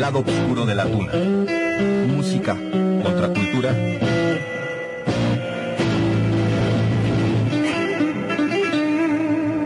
[0.00, 1.12] Lado oscuro de la tuna.
[2.06, 2.56] Música,
[3.02, 3.76] contracultura.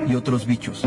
[0.08, 0.82] Y otros bichos.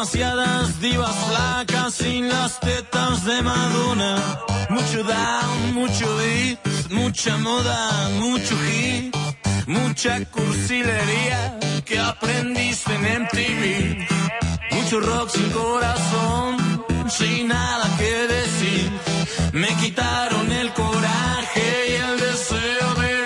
[0.00, 4.16] Demasiadas divas flacas sin las tetas de Madonna.
[4.70, 6.58] Mucho down, mucho beat,
[6.90, 9.14] mucha moda, mucho hit,
[9.66, 14.06] mucha cursilería que aprendiste en MTV.
[14.70, 16.56] Mucho rock sin corazón,
[17.10, 18.90] sin nada que decir.
[19.52, 23.19] Me quitaron el coraje y el deseo de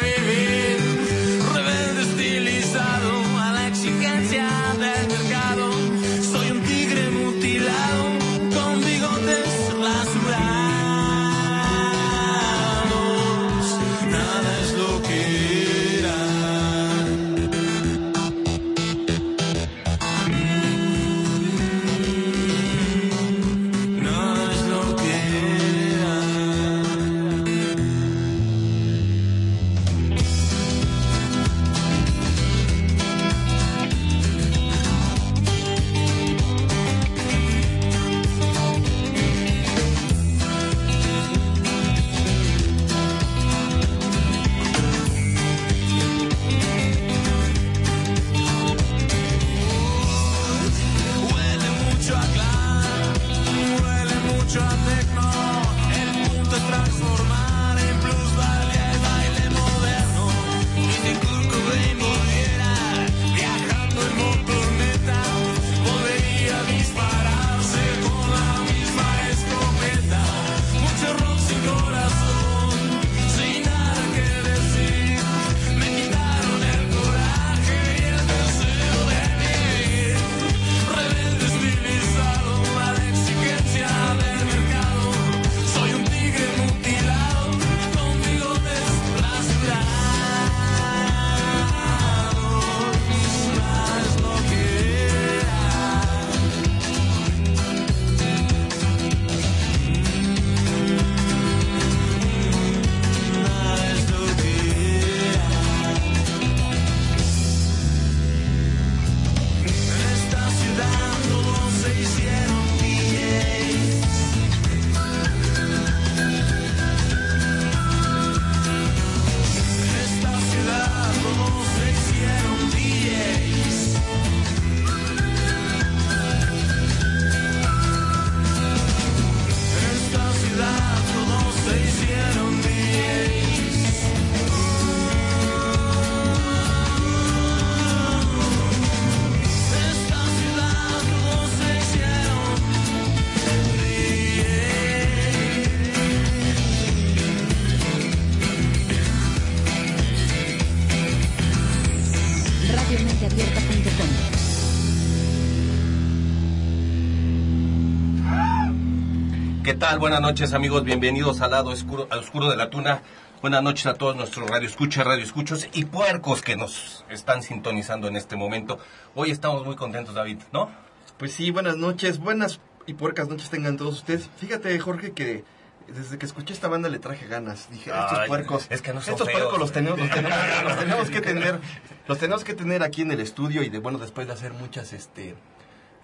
[159.84, 159.98] tal?
[159.98, 163.02] Buenas noches amigos, bienvenidos al lado oscuro, al oscuro de la tuna.
[163.42, 168.34] Buenas noches a todos nuestros radioescuchas, radioescuchos y puercos que nos están sintonizando en este
[168.34, 168.78] momento.
[169.14, 170.70] Hoy estamos muy contentos, David, ¿no?
[171.18, 174.30] Pues sí, buenas noches, buenas y puercas noches tengan todos ustedes.
[174.38, 175.44] Fíjate, Jorge, que
[175.86, 177.68] desde que escuché esta banda le traje ganas.
[177.70, 179.38] Dije, estos Ay, puercos, es que no son estos feos.
[179.38, 181.60] puercos los tenemos, los tenemos, los tenemos que tener,
[182.08, 184.94] los tenemos que tener aquí en el estudio y de bueno después de hacer muchas,
[184.94, 185.34] este,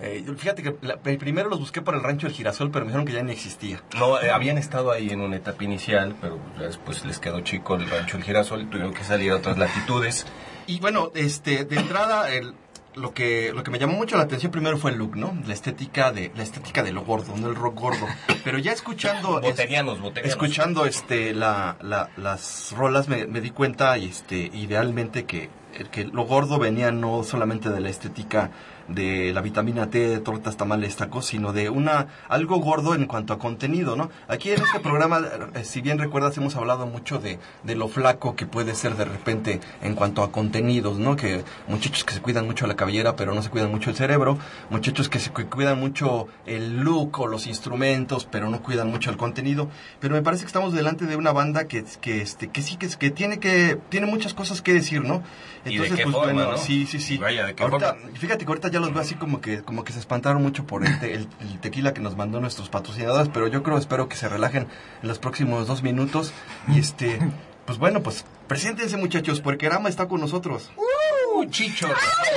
[0.00, 3.06] eh, fíjate que la- primero los busqué por el rancho del girasol, pero me dijeron
[3.06, 3.82] que ya ni existía.
[3.98, 7.88] No, eh, habían estado ahí en una etapa inicial, pero después les quedó chico el
[7.88, 10.26] rancho El Girasol, tuvieron que salir a otras latitudes.
[10.66, 12.54] Y bueno, este, de entrada, el,
[12.94, 15.36] lo que lo que me llamó mucho la atención primero fue el look, ¿no?
[15.46, 18.06] La estética de la estética de lo gordo, no el rock gordo.
[18.44, 20.30] Pero ya escuchando Boterianos, boterianos.
[20.32, 25.50] escuchando este la, la- las rolas me, me di cuenta y este idealmente que
[25.92, 28.50] que lo gordo venía no solamente de la estética
[28.90, 33.32] de la vitamina T, de tortas, tamales, tacos, sino de una algo gordo en cuanto
[33.32, 34.10] a contenido, ¿no?
[34.28, 35.20] Aquí en este programa,
[35.54, 39.04] eh, si bien recuerdas, hemos hablado mucho de, de lo flaco que puede ser de
[39.04, 41.16] repente en cuanto a contenidos, ¿no?
[41.16, 44.38] Que muchachos que se cuidan mucho la cabellera, pero no se cuidan mucho el cerebro,
[44.70, 49.10] muchachos que se cu- cuidan mucho el look o los instrumentos, pero no cuidan mucho
[49.10, 49.68] el contenido.
[50.00, 52.88] Pero me parece que estamos delante de una banda que, que, este, que sí que,
[52.88, 55.22] que tiene que tiene muchas cosas que decir, ¿no?
[55.64, 56.56] ¿Y de qué forma, no?
[56.56, 57.18] sí, sí, sí.
[57.18, 58.10] Vaya, ¿de qué Ahorita- forma?
[58.18, 60.84] Fíjate que ahorita ya los veo así como que como que se espantaron mucho por
[60.86, 64.16] el, te- el- el tequila que nos mandó nuestros patrocinadores, pero yo creo, espero que
[64.16, 64.66] se relajen
[65.02, 66.32] en los próximos dos minutos.
[66.68, 67.18] Y este,
[67.66, 70.70] pues bueno, pues preséntense muchachos, porque Rama está con nosotros.
[70.76, 71.88] Uh, Chicho,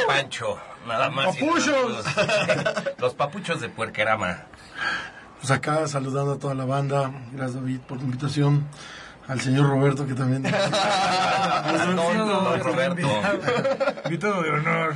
[0.07, 0.57] Pancho,
[0.87, 1.25] nada más.
[1.25, 1.67] nada ¡Papuchos!
[1.67, 2.85] menos.
[2.99, 4.43] Los papuchos de Puerquerama.
[5.39, 7.11] Pues acá saludando a toda la banda.
[7.33, 8.65] Gracias David por la invitación.
[9.27, 10.43] Al señor Roberto que también.
[11.95, 13.07] Don Roberto.
[14.05, 14.93] Invitado de honor.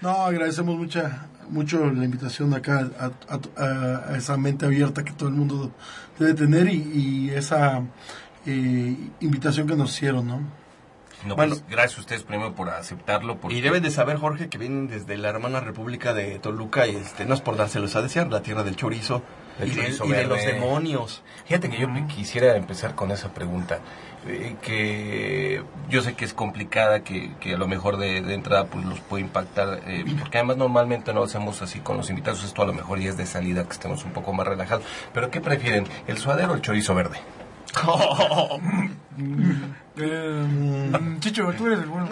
[0.00, 5.12] No, agradecemos mucha, mucho la invitación acá a, a- a- a esa mente abierta que
[5.12, 5.70] todo el mundo
[6.18, 6.82] debe tener y,
[7.28, 7.82] y esa
[8.46, 10.40] eh, invitación que nos hicieron, ¿no?
[11.26, 11.54] No, Bueno.
[11.54, 13.38] pues, gracias a ustedes primero por aceptarlo.
[13.40, 16.96] Porque Y deben de saber, Jorge, que vienen desde la hermana República de Toluca y
[16.96, 19.22] este, no es por dárselos a desear, la tierra del chorizo
[19.62, 19.90] y, de-
[20.22, 21.22] y los demonios.
[21.46, 23.78] Fíjate que yo quisiera empezar con esa pregunta,
[24.26, 28.64] eh, que yo sé que es complicada, que, que a lo mejor de, de entrada
[28.66, 32.62] pues los puede impactar, eh, porque además normalmente no hacemos así con los invitados, esto
[32.62, 34.84] a lo mejor ya es de salida, que estemos un poco más relajados.
[35.12, 37.18] Pero ¿qué prefieren, el suadero o el chorizo verde?
[39.96, 40.90] Eh,
[41.20, 42.08] Chicho, tú eres el bueno.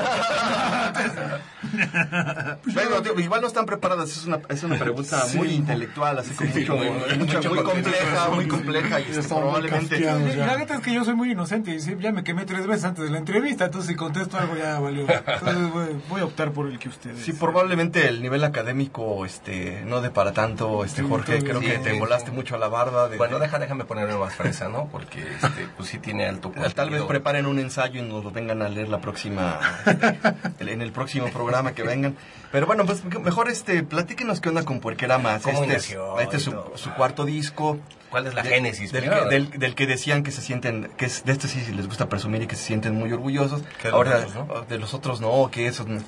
[2.74, 6.50] Bueno, digo, igual no están preparadas, es una, es una pregunta muy intelectual, así como
[6.50, 10.00] mucho, muy- mucho- mucho muy compleja, muy compleja y este, probablemente...
[10.00, 12.84] La neta es que yo soy muy inocente y sí, ya me quemé tres veces
[12.84, 15.06] antes de la entrevista, entonces si contesto algo ya valió.
[15.08, 17.18] Entonces voy, voy a optar por el que ustedes.
[17.24, 21.66] Sí, probablemente el nivel académico este no de para tanto, este Sí, Jorge, creo sí,
[21.66, 21.98] que sí, te sí.
[21.98, 23.08] volaste mucho a la barda.
[23.08, 24.88] De, Bueno, deja, déjame ponerme más fresa, ¿no?
[24.92, 28.62] Porque este, pues sí tiene alto Tal vez preparen un ensayo y nos lo vengan
[28.62, 29.58] a leer la próxima
[30.60, 32.16] en el próximo programa que vengan.
[32.50, 35.38] Pero bueno, pues mejor este platíquenos qué onda con Puerquerama.
[35.40, 37.78] ¿Cómo Este es, este es su, cuarto disco.
[38.10, 38.92] ¿Cuál es la De- génesis?
[38.92, 41.86] Del, que, del, del que decían que se sienten, que es, de este sí les
[41.86, 43.62] gusta presumir y que se sienten muy orgullosos.
[43.82, 46.00] De Ahora, los de los otros no, que esos no.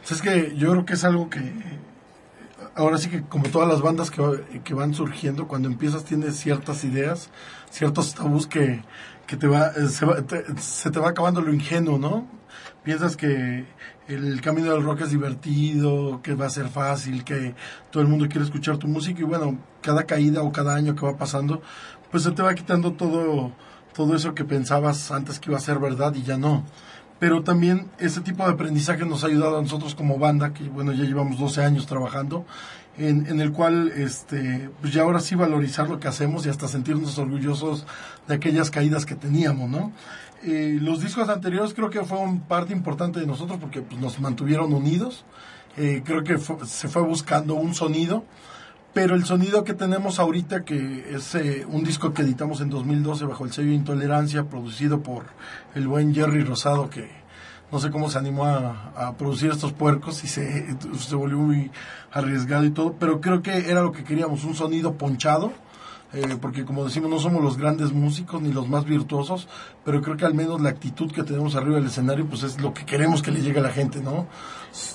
[0.00, 1.40] Pues es que yo creo que es algo que
[2.74, 4.22] ahora sí que como todas las bandas que,
[4.64, 7.28] que van surgiendo, cuando empiezas tienes ciertas ideas,
[7.70, 8.82] ciertos tabús que,
[9.28, 12.26] que te va, eh, se, te- te va acabando lo ingenuo, ¿no?
[12.82, 13.66] Piensas que
[14.08, 17.54] el camino del rock es divertido, que va a ser fácil, que
[17.92, 21.04] todo el mundo quiere escuchar tu música y bueno, cada caída o cada año que
[21.06, 21.62] va pasando,
[22.10, 23.52] pues se te va quitando todo,
[23.94, 26.64] todo eso que pensabas antes que iba a ser verdad y ya no
[27.20, 30.92] pero también ese tipo de aprendizaje nos ha ayudado a nosotros como banda, que bueno,
[30.92, 32.46] ya llevamos 12 años trabajando,
[32.98, 37.18] en, el cual, este, pues ya ahora sí valorizar lo que hacemos y hasta sentirnos
[37.18, 37.86] orgullosos
[38.26, 39.92] de aquellas caídas que teníamos, ¿no?
[40.44, 44.72] Eh, los discos anteriores creo que fueron parte importante de nosotros porque pues, nos mantuvieron
[44.72, 45.24] unidos,
[45.80, 48.24] Eh, creo que se fue buscando un sonido,
[48.94, 53.26] pero el sonido que tenemos ahorita, que es eh, un disco que editamos en 2012
[53.26, 55.26] bajo el sello Intolerancia, producido por
[55.76, 57.08] el buen Jerry Rosado, que
[57.70, 61.70] no sé cómo se animó a, producir estos puercos y se, se volvió muy
[62.12, 65.52] arriesgado y todo, pero creo que era lo que queríamos, un sonido ponchado.
[66.12, 69.48] Eh, porque como decimos no somos los grandes músicos ni los más virtuosos,
[69.84, 72.72] pero creo que al menos la actitud que tenemos arriba del escenario pues es lo
[72.72, 74.26] que queremos que le llegue a la gente, ¿no?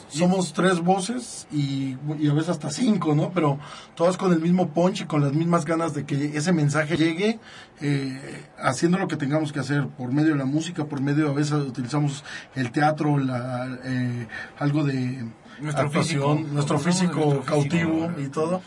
[0.08, 3.32] somos tres voces y, y a veces hasta cinco, ¿no?
[3.34, 3.60] Pero
[3.96, 7.40] todas con el mismo punch y con las mismas ganas de que ese mensaje llegue,
[7.82, 11.34] eh, haciendo lo que tengamos que hacer por medio de la música, por medio a
[11.34, 12.24] veces utilizamos
[12.56, 14.28] el teatro, la, eh,
[14.60, 15.26] algo de
[15.64, 16.54] Nuestro actuación, físico.
[16.54, 18.22] nuestro físico nuestro cautivo físico.
[18.22, 18.62] y todo.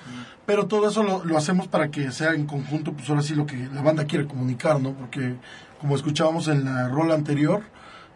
[0.47, 3.47] Pero todo eso lo, lo hacemos para que sea en conjunto, pues ahora sí lo
[3.47, 4.93] que la banda quiere comunicar, ¿no?
[4.93, 5.35] Porque
[5.81, 7.63] como escuchábamos en la rola anterior,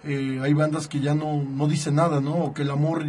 [0.05, 2.35] eh, hay bandas que ya no, no dicen nada, ¿no?
[2.35, 3.05] O que el amor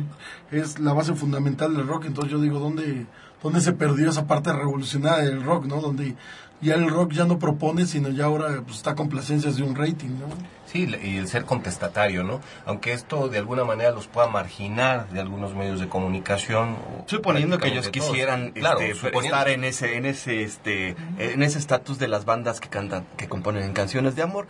[0.51, 2.05] es la base fundamental del rock.
[2.05, 3.05] Entonces yo digo, ¿dónde,
[3.41, 5.79] dónde se perdió esa parte revolucionaria del rock, ¿no?
[5.79, 6.15] Donde
[6.61, 10.09] ya el rock ya no propone, sino ya ahora pues, está complacencias de un rating,
[10.19, 10.27] ¿no?
[10.71, 12.39] Sí, y el ser contestatario, ¿no?
[12.65, 16.77] Aunque esto de alguna manera los pueda marginar de algunos medios de comunicación.
[17.07, 21.59] Suponiendo que ellos quisieran Claro, este, suponiendo- estar en ese en ese este en ese
[21.59, 24.47] estatus de las bandas que cantan que componen canciones de amor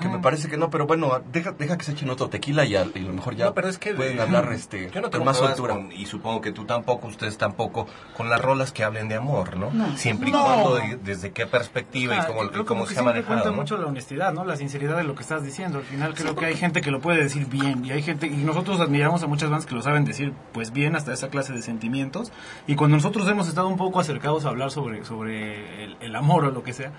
[0.00, 2.74] que me parece que no, pero bueno, deja, deja que se echen otro tequila y
[2.74, 5.02] a, y a lo mejor ya No, pero es que pueden hablar este, yo no
[5.02, 5.74] con tengo más problemas soltura.
[5.74, 7.86] con- y supongo que tú tampoco, ustedes tampoco,
[8.16, 9.70] con las rolas que hablen de amor, ¿no?
[9.96, 10.44] Siempre y No.
[10.44, 13.26] cuando de- desde qué perspectiva Ah, y cómo, creo y cómo se ha manejado.
[13.34, 13.56] cuenta ¿no?
[13.56, 14.44] mucho la honestidad, ¿no?
[14.44, 15.78] La sinceridad de lo que estás diciendo.
[15.78, 18.36] Al final creo que hay gente que lo puede decir bien y hay gente y
[18.36, 21.62] nosotros admiramos a muchas bandas que lo saben decir pues bien hasta esa clase de
[21.62, 22.32] sentimientos
[22.66, 26.44] y cuando nosotros hemos estado un poco acercados a hablar sobre sobre el, el amor
[26.46, 26.92] o lo que sea,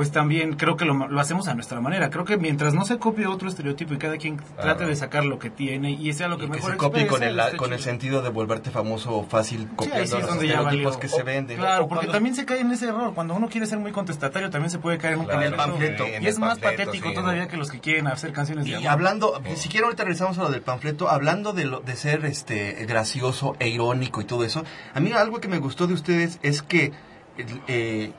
[0.00, 2.08] pues también creo que lo, lo hacemos a nuestra manera.
[2.08, 5.38] Creo que mientras no se copie otro estereotipo y cada quien trate de sacar lo
[5.38, 7.74] que tiene y sea lo que Y que mejor se copie con el, esté con
[7.74, 11.58] el sentido de volverte famoso fácil Sí, copiando sí es los estereotipos que se venden.
[11.58, 13.12] Claro, porque cuando- también se cae en ese error.
[13.12, 16.06] Cuando uno quiere ser muy contestatario, también se puede caer en un Claro, panfleto.
[16.06, 18.70] en Y es más panfleto, patético sí, todavía que los que quieren hacer canciones de
[18.70, 18.88] Y amor.
[18.88, 22.86] hablando, ni siquiera ahorita regresamos a lo del panfleto, hablando de, lo, de ser este
[22.86, 24.64] gracioso e irónico y todo eso,
[24.94, 26.92] a mí algo que me gustó de ustedes es que
[27.68, 28.12] eh,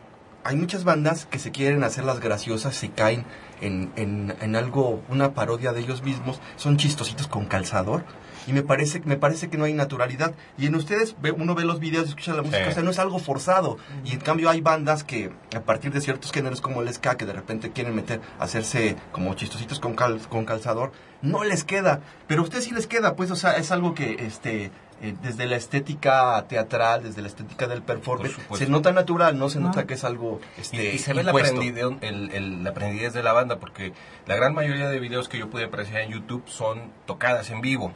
[0.43, 3.25] hay muchas bandas que se quieren hacer las graciosas, se caen
[3.61, 8.03] en, en, en algo, una parodia de ellos mismos, son chistositos con calzador.
[8.47, 10.33] Y me parece, me parece que no hay naturalidad.
[10.57, 12.71] Y en ustedes, ve- uno ve los videos, escucha la música, Sí.
[12.71, 13.77] o sea, no es algo forzado.
[14.03, 17.27] Y en cambio hay bandas que, a partir de ciertos géneros como el ska, que
[17.27, 22.01] de repente quieren meter, hacerse como chistositos con, cal- con calzador, no les queda.
[22.25, 24.71] Pero a ustedes sí les queda, pues, o sea, es algo que, este,
[25.01, 29.59] eh, desde la estética teatral, desde la estética del performance, se nota natural, no se
[29.59, 33.13] nota que es algo, Y, este, y se ve la aprendidez, el, el- la aprendidez
[33.13, 33.93] de la banda, porque
[34.27, 37.91] la gran mayoría de videos que yo pude apreciar en YouTube son tocadas en vivo.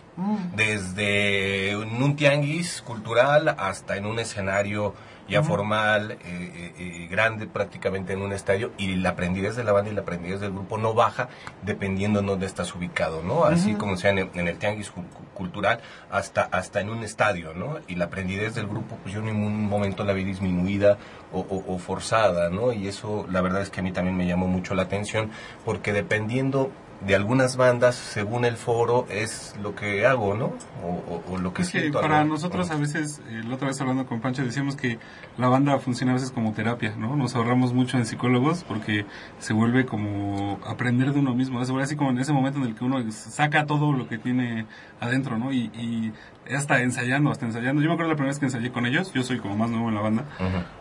[0.56, 4.94] Desde en un tianguis cultural hasta en un escenario
[5.28, 9.72] ya formal, eh, eh, eh, grande prácticamente en un estadio, y la aprendidez de la
[9.72, 11.30] banda y la aprendidez del grupo no baja
[11.64, 13.46] dependiendo en dónde estás ubicado, ¿no?
[13.46, 15.80] Así como sea en el, en el tianguis cu- cu- cultural
[16.12, 17.78] hasta, hasta en un estadio, ¿no?
[17.88, 20.98] Y la aprendidez del grupo, pues yo en ningún momento la vi disminuida
[21.34, 22.72] o, o- o forzada, ¿no?
[22.72, 25.32] Y eso la verdad es que a mí también me llamó mucho la atención,
[25.66, 26.72] porque dependiendo
[27.02, 30.54] de algunas bandas, según el foro, es lo que hago, ¿no?
[30.84, 32.32] O, o- o lo que Es que para ¿no?
[32.34, 34.98] nosotros a veces, eh, la otra vez hablando con Pancho, decíamos que
[35.38, 37.16] la banda funciona a veces como terapia, ¿no?
[37.16, 39.06] Nos ahorramos mucho en psicólogos porque
[39.40, 41.64] se vuelve como aprender de uno mismo.
[41.66, 44.18] Se vuelve así como en ese momento en el que uno saca todo lo que
[44.18, 44.66] tiene
[45.00, 45.52] adentro, ¿no?
[45.52, 46.14] Y, y
[46.54, 47.82] hasta ensayando, hasta ensayando.
[47.82, 49.90] Yo me acuerdo la primera vez que ensayé con ellos, yo soy como más nuevo
[49.90, 50.26] en la banda.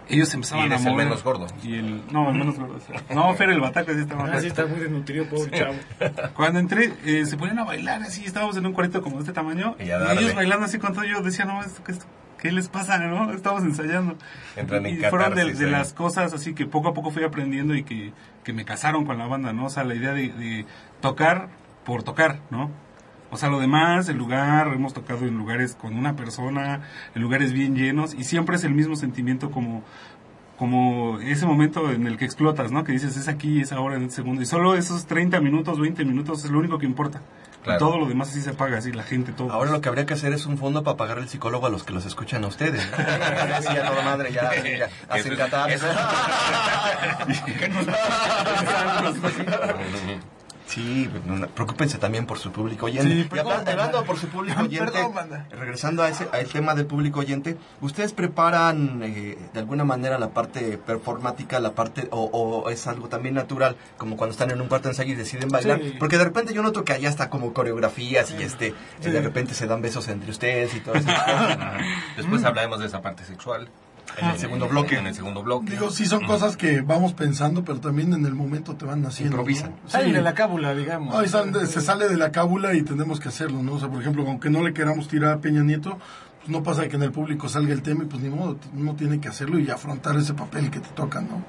[0.08, 1.06] Ellos empezaban Y eres a el mover.
[1.06, 1.46] menos gordo.
[1.62, 2.78] Y el, no, el menos gordo.
[3.14, 5.74] No, Fer el bataco sí estaba Ah, sí, está muy desnutrido, pobre chavo.
[6.34, 9.32] cuando entré, eh, se ponían a bailar así, estábamos en un cuarto como de este
[9.32, 12.04] tamaño, Y ellos bailando así con todo, yo decía, no, esto, esto,
[12.38, 13.32] ¿qué les pasa, no?
[13.32, 14.16] Estamos ensayando.
[14.56, 15.70] Entran en y fueron de, catarsis de ahí.
[15.70, 18.12] las cosas así que poco a poco fui aprendiendo y que,
[18.44, 19.66] que me casaron con la banda, ¿no?
[19.66, 20.66] O sea, la idea de, de
[21.00, 21.48] tocar
[21.84, 22.70] por tocar, ¿no?
[23.34, 26.82] O sea, lo demás, el lugar, hemos tocado en lugares con una persona,
[27.16, 29.82] en lugares bien llenos, y siempre es el mismo sentimiento como,
[30.56, 32.84] como ese momento en el que explotas, ¿no?
[32.84, 34.40] Que dices, es aquí, es ahora, en este segundo.
[34.40, 37.22] Y solo esos 30 minutos, 20 minutos es lo único que importa.
[37.64, 37.80] Claro.
[37.80, 39.50] Todo lo demás así se apaga, así la gente, todo.
[39.50, 41.82] Ahora lo que habría que hacer es un fondo para pagar el psicólogo a los
[41.82, 42.88] que los escuchan a ustedes.
[42.88, 42.96] ¿no?
[43.62, 45.70] Sí, ya toda madre, ya, ya hacen catar.
[50.66, 53.08] Sí, no, no, preocúpense también por su público oyente.
[53.10, 54.02] Sí, y hablando banda.
[54.04, 55.46] por su público oyente, Perdón, banda.
[55.50, 60.30] regresando a ese al tema del público oyente, ¿ustedes preparan eh, de alguna manera la
[60.30, 64.68] parte performática, la parte o, o es algo también natural, como cuando están en un
[64.68, 65.80] cuarto de ensayo y deciden bailar?
[65.82, 65.94] Sí.
[65.98, 69.10] Porque de repente yo noto que allá está como coreografías y este y Sí.
[69.10, 71.08] de repente se dan besos entre ustedes y todo eso.
[72.16, 73.68] Después hablaremos de esa parte sexual.
[74.18, 74.96] En el segundo bloque.
[74.98, 75.72] En el segundo bloque.
[75.72, 79.36] Digo, sí son cosas que vamos pensando, pero también en el momento te van haciendo.
[79.36, 79.70] Improvisan.
[79.82, 79.88] ¿no?
[79.88, 80.12] Salen Sí.
[80.14, 81.14] de la cábula, digamos.
[81.68, 83.74] Se sale de la cábula y tenemos que hacerlo, ¿no?
[83.74, 85.98] O sea, por ejemplo, aunque no le queramos tirar a Peña Nieto,
[86.38, 88.94] pues no pasa que en el público salga el tema y pues ni modo, uno
[88.94, 91.42] tiene que hacerlo y afrontar ese papel que te toca, ¿no?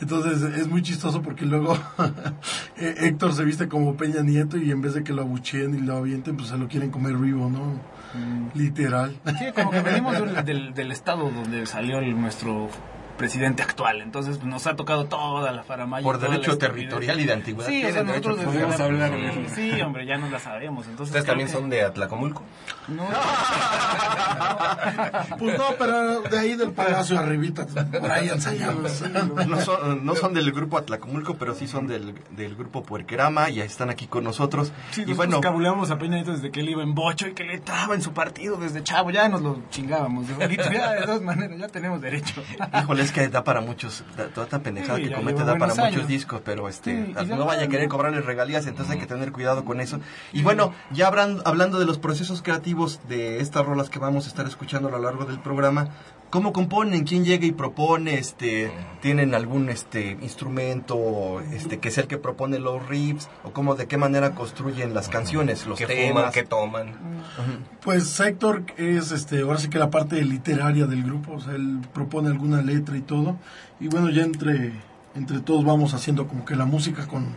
[0.00, 1.78] Entonces es muy chistoso porque luego
[2.76, 5.96] Héctor se viste como Peña Nieto y en vez de que lo abucheen y lo
[5.96, 7.80] avienten, pues se lo quieren comer vivo, ¿no?
[8.54, 9.16] Literal.
[9.38, 12.68] Sí, como que venimos de un- del, del estado donde salió el- nuestro
[13.16, 14.00] presidente actual.
[14.02, 16.04] Entonces pues, nos ha tocado toda la faramaya.
[16.04, 17.68] Por derecho territorial y de antigüedad.
[17.68, 19.40] Sí, o sea, nosotros Podemos hablar eso.
[19.54, 20.86] Sí, hombre, ya no la sabemos.
[20.86, 22.42] Entonces, ¿Ustedes también que- son de Atlacomulco?
[22.88, 23.06] No,
[25.38, 29.02] Pues no, pero de ahí del palacio arribita, por ahí ensayamos.
[29.46, 33.60] No son, no son del grupo Atlacomulco, pero sí son del, del grupo Puerquerama y
[33.60, 34.72] están aquí con nosotros.
[34.90, 37.54] Sí, y bueno, cabuleamos a Peña desde que él iba en bocho y que le
[37.54, 39.10] entraba en su partido desde chavo.
[39.10, 40.28] Ya nos lo chingábamos.
[40.28, 40.64] de bonito.
[40.72, 42.42] Ya, de todas maneras, ya tenemos derecho.
[42.82, 45.58] híjole, es que da para muchos, da- toda esta pendejada Sí, que comete da para
[45.72, 46.08] buenos muchos años.
[46.08, 47.90] discos, pero este, Sí, ya no vaya a querer no.
[47.92, 50.00] cobrarle regalías, entonces hay que tener cuidado con eso.
[50.32, 54.28] Y bueno, ya habrán- hablando de los procesos creativos de estas rolas que vamos a
[54.28, 55.88] estar escuchando a lo largo del programa,
[56.36, 57.04] ¿Cómo componen?
[57.04, 58.18] ¿Quién llega y propone?
[58.18, 63.30] Este, ¿Tienen algún este instrumento este que es el que propone los riffs?
[63.42, 66.10] ¿O cómo, de qué manera construyen las canciones, los ¿Qué temas?
[66.10, 66.32] fuman?
[66.32, 66.92] ¿Qué toman?
[67.80, 71.80] Pues Héctor es este, ahora sí que la parte literaria del grupo, o sea, él
[71.94, 73.38] propone alguna letra y todo.
[73.80, 74.72] Y bueno, ya entre,
[75.14, 77.34] entre todos vamos haciendo como que la música con,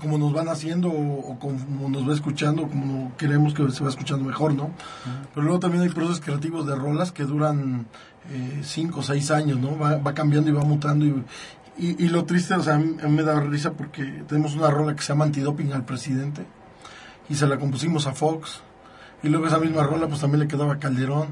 [0.00, 3.90] como nos van haciendo o, o como nos va escuchando, como queremos que se va
[3.90, 4.70] escuchando mejor, ¿no?
[5.34, 7.86] Pero luego también hay procesos creativos de rolas que duran
[8.30, 9.78] eh, cinco o seis años, ¿no?
[9.78, 11.24] Va, va cambiando y va mutando y,
[11.78, 14.54] y, y lo triste, o sea, a mí, a mí me da risa porque tenemos
[14.54, 16.44] una rola que se llama Antidoping al Presidente
[17.28, 18.62] y se la compusimos a Fox.
[19.20, 21.26] Y luego esa misma rola pues también le quedaba a Calderón.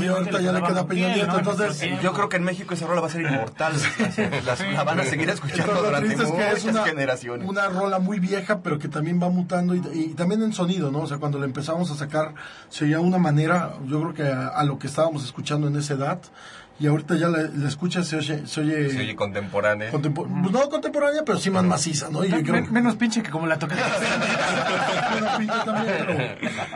[0.00, 1.38] y, ahorita ya le queda Peña Nieto.
[1.38, 3.74] Entonces, Yo creo que en México esa rola va a ser inmortal.
[4.44, 7.48] Las- la van a seguir escuchando durante triste es que muchas es una, generaciones.
[7.48, 11.00] una rola muy vieja, pero que también va mutando y, y también en sonido, ¿no?
[11.02, 12.34] O sea, cuando la empezamos a sacar,
[12.70, 15.94] se oía una manera, yo creo que a, a lo que estábamos escuchando en esa
[15.94, 16.18] edad,
[16.80, 19.92] y ahorita ya la, la escuchas, se oye, se oye, Se oye contemporánea.
[19.92, 22.24] contempo- pues no contemporánea, pero sí más maciza, ¿no?
[22.24, 23.80] Y yo creo Men- que- menos pinche que como la también,
[26.06, 26.16] pero,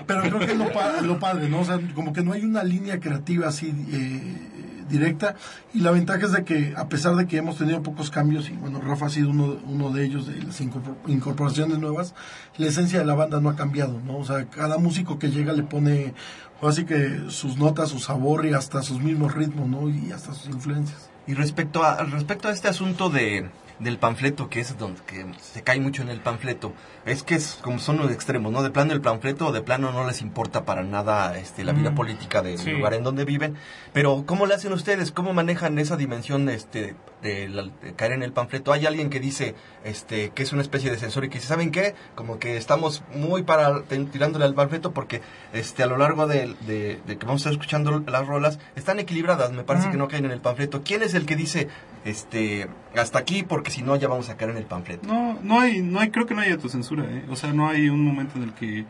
[0.06, 1.60] pero creo que es lo, pa- lo padre, ¿no?
[1.60, 5.34] O sea, como que no hay una línea creativa así eh, directa.
[5.74, 8.52] Y la ventaja es de que, a pesar de que hemos tenido pocos cambios, y
[8.54, 12.14] bueno, Rafa ha sido uno, uno de ellos, de las incorpor- incorporaciones nuevas,
[12.56, 14.16] la esencia de la banda no ha cambiado, ¿no?
[14.18, 16.14] O sea, cada músico que llega le pone,
[16.62, 19.88] así que sus notas, su sabor y hasta sus mismos ritmos, ¿no?
[19.88, 21.10] Y hasta sus influencias.
[21.26, 25.62] Y respecto a, respecto a este asunto de, del panfleto, que es donde que se
[25.62, 26.72] cae mucho en el panfleto,
[27.04, 28.62] es que es como son los extremos, ¿no?
[28.62, 31.94] De plano el panfleto o de plano no les importa para nada este, la vida
[31.94, 32.70] política del sí.
[32.70, 33.56] lugar en donde viven.
[33.92, 35.12] Pero ¿cómo le hacen ustedes?
[35.12, 38.72] ¿Cómo manejan esa dimensión este, de, la- de caer en el panfleto?
[38.72, 41.70] Hay alguien que dice este, que es una especie de sensor y que dice, ¿saben
[41.70, 41.94] qué?
[42.14, 45.20] Como que estamos muy para tirándole al panfleto porque
[45.52, 48.98] este, a lo largo de, de- de que vamos a estar escuchando las rolas están
[49.00, 50.82] equilibradas, me parece que no caen en el panfleto.
[50.82, 51.68] ¿Quién es el que dice
[52.04, 55.06] este, hasta aquí porque si no ya vamos a caer en el panfleto?
[55.06, 57.24] No, no hay, no hay, creo que no hay autocensura, ¿eh?
[57.30, 58.84] O sea, no hay un momento en el que,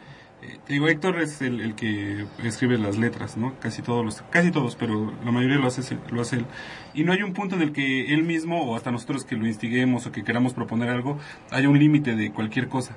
[0.69, 3.59] digo, Héctor es el, el que escribe las letras, ¿no?
[3.61, 6.47] Casi todos los, casi todos, pero la mayoría lo hace, lo hace él.
[6.95, 9.47] Y no hay un punto en el que él mismo, o hasta nosotros que lo
[9.47, 11.19] instiguemos o que queramos proponer algo,
[11.51, 12.97] haya un límite de cualquier cosa.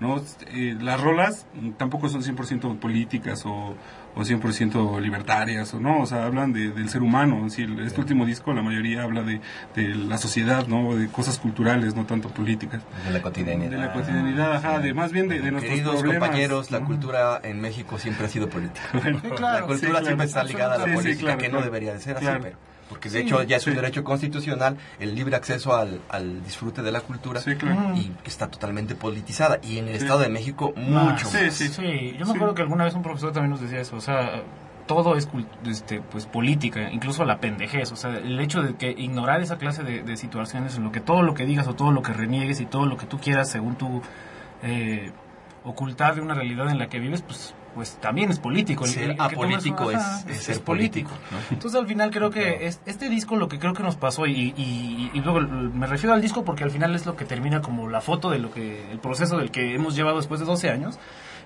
[0.00, 0.22] ¿no?
[0.52, 3.74] Eh, las rolas tampoco son 100% políticas o,
[4.18, 7.46] o 100% libertarias, o no, o sea, hablan de, del ser humano.
[7.46, 9.40] Es decir, este último disco, la mayoría habla de,
[9.76, 10.96] de la sociedad, ¿no?
[10.96, 12.82] De cosas culturales, no tanto políticas.
[13.06, 13.70] De la cotidianidad.
[13.70, 16.28] De la cotidianidad, ajá, de más bien de, de nuestros Queridos problemas.
[16.28, 18.88] compañeros, la cultura en México siempre ha sido política.
[18.92, 21.62] Bueno, la cultura sí, claro, siempre está ligada a la sí, política, claro, que no
[21.62, 22.56] debería de ser así, pero
[22.88, 23.76] porque de hecho ya es un sí.
[23.80, 27.94] derecho constitucional el libre acceso al, al disfrute de la cultura Sí, claro.
[27.96, 30.04] y que está totalmente politizada y en el Sí.
[30.04, 31.54] Estado de México Ah, mucho sí, más.
[31.54, 31.68] sí.
[31.68, 32.32] Sí, yo me Sí.
[32.36, 34.42] acuerdo que alguna vez un profesor también nos decía eso, o sea,
[34.86, 35.28] todo es
[35.66, 39.82] este, pues política, incluso la pendejez, o sea, el hecho de que ignorar esa clase
[39.82, 42.60] de, de situaciones en lo que todo lo que digas o todo lo que reniegues
[42.60, 44.00] y todo lo que tú quieras según tú
[44.62, 45.12] eh,
[45.64, 48.84] ocultar de una realidad en la que vives, pues pues también es político.
[48.84, 51.38] El- Ser apolítico es- es ser político, ¿no?
[51.50, 54.52] Entonces al final creo que es- este disco lo que creo que nos pasó y,
[54.56, 57.88] y- y luego me refiero al disco porque al final es lo que termina como
[57.88, 60.98] la foto de lo que el proceso del que hemos llevado después de 12 años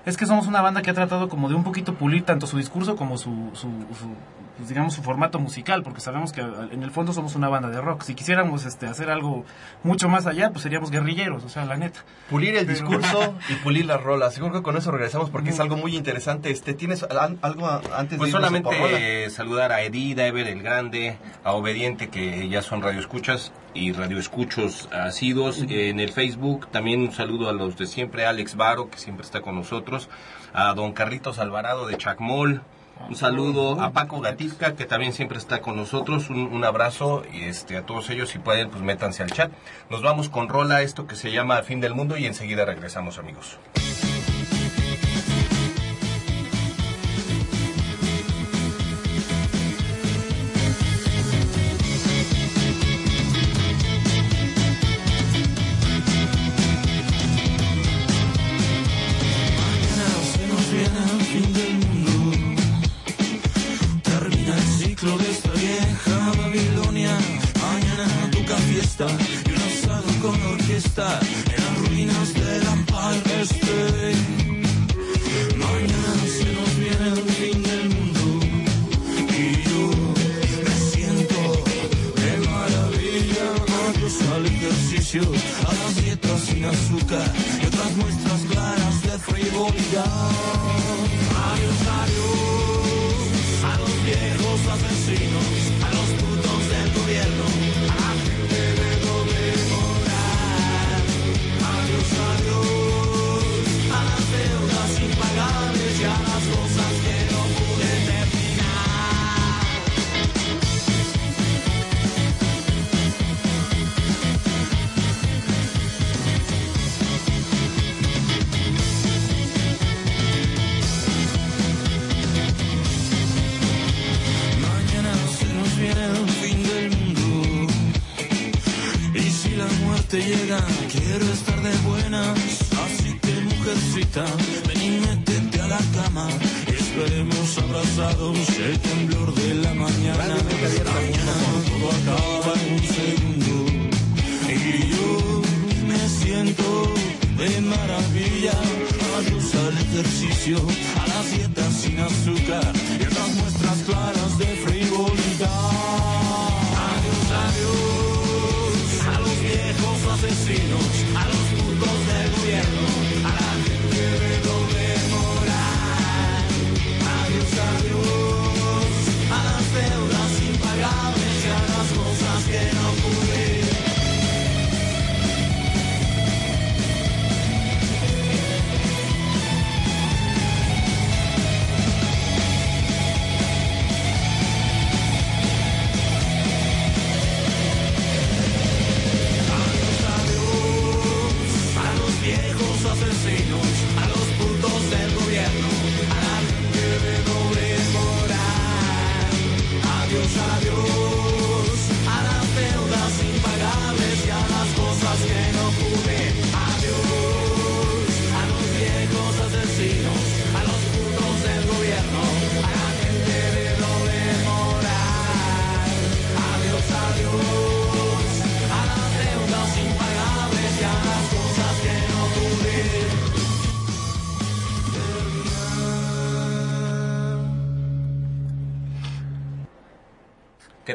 [0.06, 2.56] es que somos una banda que ha tratado como de un poquito pulir tanto su
[2.58, 4.08] discurso como su, su, su,
[4.56, 7.80] pues, digamos su formato musical porque sabemos que en el fondo somos una banda de
[7.80, 9.44] rock si quisiéramos este hacer algo
[9.82, 13.54] mucho más allá pues seríamos guerrilleros o sea la neta Pulir el Pero- discurso y
[13.56, 14.32] pulir las rolas.
[14.34, 16.50] Seguro que con eso regresamos porque es algo muy interesante.
[16.50, 18.60] Este, ¿Tienes al- algo antes Pues de a por rola?
[18.70, 23.52] solamente eh, saludar a Edith, a Ever el Grande, a Obediente, que ya son radioescuchas
[23.74, 26.68] y radioescuchos asidos en el Facebook.
[26.70, 30.08] También un saludo a los de siempre, Alex Varo, que siempre está con nosotros,
[30.54, 32.62] a don Carlitos Alvarado de Chacmol.
[33.08, 36.30] Un saludo a Paco Gatica, que también siempre está con nosotros.
[36.30, 39.52] Un, un abrazo y este a todos ellos, si pueden, pues métanse al chat.
[39.90, 43.58] Nos vamos con Rola, esto que se llama Fin del Mundo, y enseguida regresamos, amigos.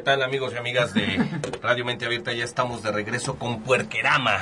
[0.08, 1.20] Tal amigos y amigas de
[1.62, 2.32] Radio Mente Abierta?
[2.32, 4.42] Ya estamos de regreso con Puerquerama.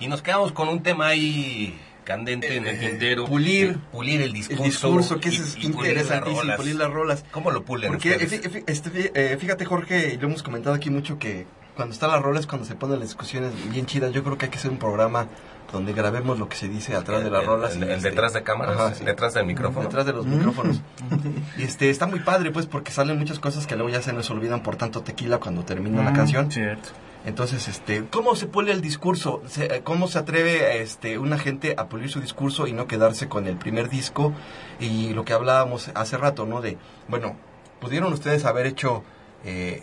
[0.00, 3.26] Y nos quedamos con un tema ahí candente en el tintero.
[3.26, 4.64] pulir pulir el discurso.
[4.64, 6.56] El discurso, que y- es y pulir las interesantísimo, rolas.
[6.56, 7.24] pulir las rolas.
[7.32, 8.32] ¿Cómo lo pulen Porque ustedes?
[8.32, 11.44] eh, fí- este, fí- eh, fíjate, Jorge, y lo hemos comentado aquí mucho, que
[11.76, 14.12] cuando está la rola es cuando se ponen las discusiones bien chidas.
[14.12, 15.26] Yo creo que hay que hacer un programa
[15.72, 17.74] donde grabemos lo que se dice atrás de las rolas.
[17.74, 19.04] el- y, el este, detrás de cámaras, ajá, sí.
[19.04, 19.82] detrás del micrófono.
[19.86, 20.80] Detrás de los micrófonos.
[21.58, 24.30] Y este, está muy padre, pues, porque salen muchas cosas que luego ya se nos
[24.30, 26.50] olvidan por tanto tequila cuando termina la canción.
[26.50, 26.90] Cierto.
[27.26, 29.42] Entonces, este, ¿cómo se pule el discurso?
[29.46, 33.46] Se- ¿Cómo se atreve este, una gente a pulir su discurso y no quedarse con
[33.46, 34.32] el primer disco?
[34.78, 36.60] Y lo que hablábamos hace rato, ¿no?
[36.60, 36.76] De,
[37.08, 37.34] bueno,
[37.80, 39.02] pudieron ustedes haber hecho
[39.44, 39.82] eh,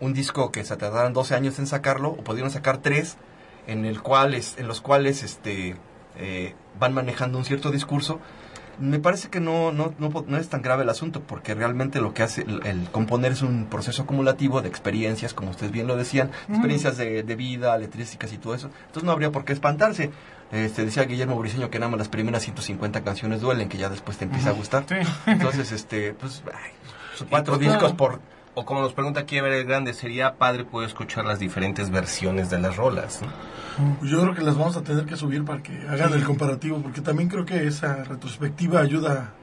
[0.00, 3.16] un disco que se tardaran 12 años en sacarlo, o pudieron sacar tres,
[3.66, 5.76] en, el cual es- en los cuales este,
[6.18, 8.20] eh, van manejando un cierto discurso.
[8.78, 12.22] Me parece que no, no, no, es tan grave el asunto, porque realmente lo que
[12.22, 16.30] hace el, el componer es un proceso acumulativo de experiencias, como ustedes bien lo decían,
[16.46, 18.68] experiencias de, de vida, letrísticas y todo eso.
[18.82, 20.10] Entonces no habría por qué espantarse.
[20.52, 24.18] Este, decía Guillermo Briseño que nada más las primeras 150 canciones duelen, que ya después
[24.18, 24.84] te empieza a gustar.
[24.86, 24.96] Sí.
[25.26, 28.20] Entonces, este, pues, ay, cuatro Y- discos por...
[28.58, 32.48] O como nos pregunta aquí Ever el Grande, sería padre poder escuchar las diferentes versiones
[32.48, 33.20] de las rolas.
[33.20, 34.06] ¿no?
[34.06, 37.02] Yo creo que las vamos a tener que subir para que hagan el comparativo, porque
[37.02, 39.34] también creo que esa retrospectiva ayuda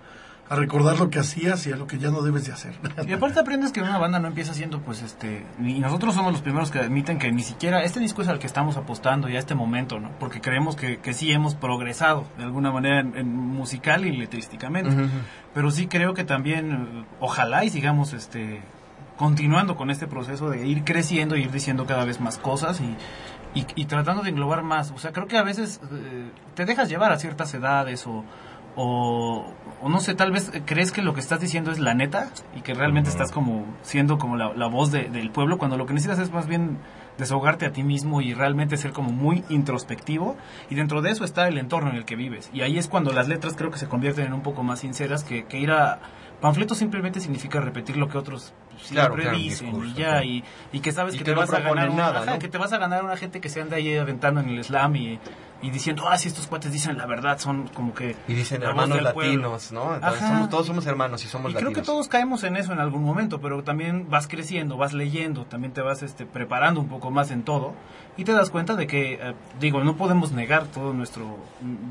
[0.49, 2.73] a recordar lo que hacías y a lo que ya no debes de hacer.
[3.07, 6.41] Y aparte aprendes que una banda no empieza siendo pues este y nosotros somos los
[6.41, 9.39] primeros que admiten que ni siquiera este disco es al que estamos apostando ya a
[9.39, 10.09] este momento, ¿no?
[10.19, 15.07] Porque creemos que, que sí hemos progresado de alguna manera en, en musical y letrísticamente.
[15.53, 18.61] Pero sí creo que también eh, ojalá y sigamos este
[19.17, 22.95] continuando con este proceso de ir creciendo y ir diciendo cada vez más cosas y
[23.55, 24.89] y, y tratando de englobar más.
[24.89, 28.23] O sea, creo que a veces eh, te dejas llevar a ciertas edades o,
[28.75, 29.45] o,
[29.79, 32.61] o no sé, tal vez crees que lo que estás diciendo es la neta y
[32.61, 35.93] que realmente estás como siendo como la, la voz de- del pueblo cuando lo que
[35.93, 36.79] necesitas es más bien
[37.19, 40.35] desahogarte a ti mismo y realmente ser como muy introspectivo
[40.71, 43.13] y dentro de eso está el entorno en el que vives y ahí es cuando
[43.13, 45.99] las letras creo que se convierten en un poco más sinceras que, que ir a
[46.41, 50.23] panfleto simplemente significa repetir lo que otros siempre Claro, claro, discurso, y ya claro.
[50.25, 52.39] y, y que sabes Y que te no vas a ganar una, nada, ajá, ¿no?
[52.39, 54.95] que te vas a ganar una gente que se anda ahí aventando en el slam
[54.95, 55.19] y,
[55.61, 58.15] y diciendo, ah, si estos cuates dicen la verdad, son como que...
[58.27, 59.31] Y dicen hermanos del pueblo".
[59.31, 59.95] latinos, ¿no?
[59.95, 61.81] Entonces, somos, todos somos hermanos y somos Y creo latinos.
[61.87, 65.71] que todos caemos en eso en algún momento, pero también vas creciendo, vas leyendo, también
[65.73, 67.73] te vas este, preparando un poco más en todo
[68.15, 71.37] y te das cuenta de que, eh, digo, no podemos negar todo nuestro...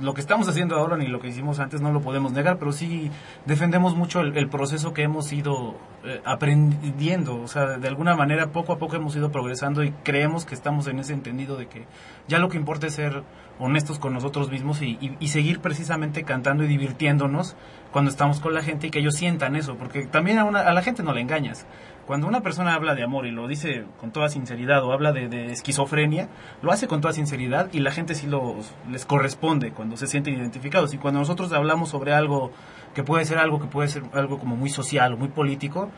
[0.00, 2.70] Lo que estamos haciendo ahora ni lo que hicimos antes no lo podemos negar, pero
[2.72, 3.10] sí
[3.44, 8.72] defendemos mucho el, proceso que hemos ido eh, aprendiendo, o sea, de alguna manera poco
[8.72, 11.86] a poco hemos ido progresando y creemos que estamos en ese entendido de que
[12.28, 13.22] ya lo que importa es ser
[13.58, 17.54] honestos con nosotros mismos y seguir precisamente cantando y divirtiéndonos
[17.92, 20.72] cuando estamos con la gente y que ellos sientan eso, porque también a, una- a
[20.72, 21.66] la gente no le engañas.
[22.06, 25.52] Cuando una persona habla de amor y lo dice con toda sinceridad o habla de,
[25.52, 26.28] esquizofrenia,
[26.60, 30.34] lo hace con toda sinceridad y la gente sí los, les corresponde cuando se sienten
[30.34, 30.94] identificados.
[30.94, 32.50] Y cuando nosotros hablamos sobre algo
[32.94, 35.90] que puede ser algo que puede ser algo como muy social o muy político,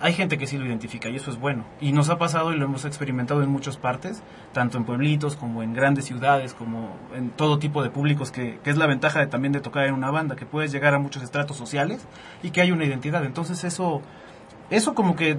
[0.00, 1.64] hay gente que sí lo identifica y eso es bueno.
[1.80, 5.62] Y nos ha pasado y lo hemos experimentado en muchas partes, tanto en pueblitos como
[5.62, 9.26] en grandes ciudades, como en todo tipo de públicos, que, que es la ventaja de,
[9.26, 12.06] también de tocar en una banda, que puedes llegar a muchos estratos sociales
[12.42, 13.24] y que hay una identidad.
[13.24, 14.02] Entonces eso,
[14.70, 15.36] eso como que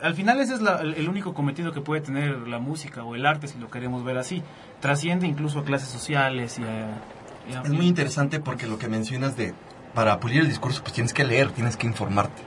[0.00, 3.26] al final ese es la- el único cometido que puede tener la música o el
[3.26, 4.42] arte, si lo queremos ver así.
[4.80, 9.54] Trasciende incluso a clases sociales y a- Es muy interesante porque lo que mencionas de
[9.94, 12.42] para pulir el discurso pues tienes que leer, tienes que informarte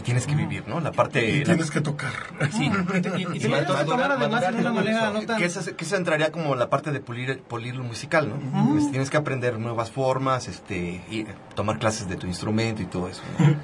[0.00, 0.80] y tienes que vivir, ¿no?
[0.80, 2.10] La parte Y la- tienes que tocar.
[2.52, 2.64] Sí,
[3.16, 5.38] y, y- y madurar- vas a tomar además de una en manera no tan...
[5.38, 8.70] que eso, que entraría como la parte de pulir, pulir lo musical, ¿no?
[8.72, 13.08] Pues tienes que aprender nuevas formas, este, y tomar clases de tu instrumento y todo
[13.08, 13.22] eso.
[13.38, 13.56] ¿no?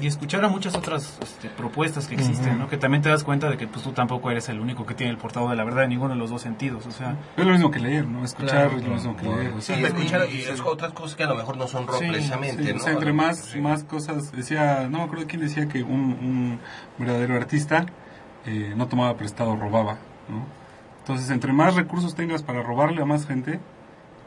[0.00, 2.68] y escuchar a muchas otras este, propuestas que existen, ¿no?
[2.68, 5.12] Que también te das cuenta de que pues tú tampoco eres el único que tiene
[5.12, 7.52] el portado de la verdad en ninguno de los dos sentidos, o sea, Es lo
[7.52, 8.24] mismo que leer, ¿no?
[8.24, 8.76] Escuchar Claro.
[8.78, 9.62] es lo mismo que leer.
[9.62, 12.08] sea, Sí, escuchar y es otras cosas que a lo mejor no son rock Sí,
[12.08, 12.76] precisamente, Sí, ¿no?
[12.80, 13.60] o sea, entre más, Sí.
[13.60, 16.58] más cosas, decía, no me acuerdo quién decía que un, un
[16.98, 17.86] verdadero artista
[18.46, 19.94] eh, no tomaba prestado, robaba,
[20.28, 20.44] ¿no?
[21.00, 23.60] Entonces, entre más recursos tengas para robarle a más gente,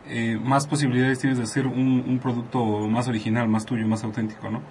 [0.08, 4.50] eh, más posibilidades tienes de hacer un, un producto más original, más tuyo, más auténtico,
[4.50, 4.62] ¿no?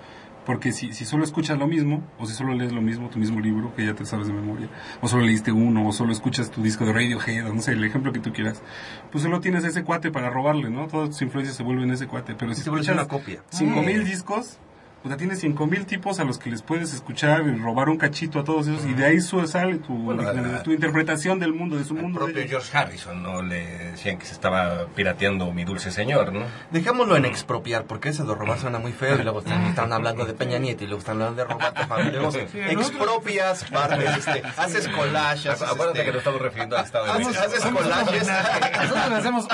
[0.47, 3.41] Porque si, si solo escuchas lo mismo, o si solo lees lo mismo, tu mismo
[3.41, 4.69] libro, que ya te sabes de memoria,
[5.01, 7.83] o solo leíste uno, o solo escuchas tu disco de Radiohead, o no sé, el
[7.83, 8.63] ejemplo que tú quieras,
[9.11, 10.87] pues solo tienes ese cuate para robarle, ¿no?
[10.87, 13.43] Todas tus influencias se vuelven ese cuate, pero si Se vuelve escuchas una copia.
[13.51, 13.87] cinco Sí.
[13.87, 14.59] mil discos,
[15.05, 17.97] o sea, tienes cinco mil tipos a los que les puedes escuchar y robar un
[17.97, 21.39] cachito a todos esos, y de ahí su- sale tu, Bueno, originalidad, a- tu interpretación
[21.39, 22.19] del mundo, de su Al mundo.
[22.21, 22.69] de propio ellos.
[22.71, 26.41] George Harrison no le decían que se estaba pirateando mi dulce señor, ¿no?
[26.73, 30.25] Dejémoslo en expropiar, porque eso de robar suena muy feo, y luego están, están hablando
[30.25, 32.37] de Peña Nieto, y luego están hablando de robar de familia, luego
[32.81, 37.11] expropias partes, este, haces collages, haces, Acuérdate este, que nos estamos refiriendo al Estado de
[37.13, 37.45] haces, México.
[37.45, 38.27] haces collages.
[38.27, 39.47] nosotros le hacemos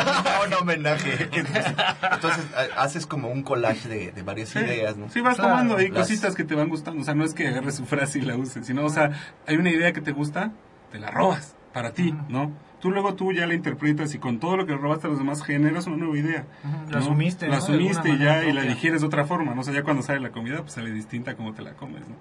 [0.47, 1.29] un homenaje.
[2.13, 5.09] Entonces, ha- haces como un collage de, de varias ideas, ¿no?
[5.11, 7.01] Sí, vas Claro, tomando ahí las- cositas que te van gustando.
[7.03, 9.11] O sea, no es que agarres su frase y la uses, sino, o sea,
[9.47, 10.53] hay una idea que te gusta,
[10.91, 12.53] te la robas para ti, ¿no?
[12.81, 15.43] Tú luego tú ya la interpretas y con todo lo que robaste a los demás
[15.45, 16.47] generas una nueva idea.
[16.91, 16.99] La ¿no?
[16.99, 17.67] asumiste, La ¿no?
[17.67, 19.61] De asumiste y ya y la digieres de otra forma, ¿no?
[19.61, 22.17] O sea, ya cuando sale la comida, pues sale distinta como te la comes, ¿no?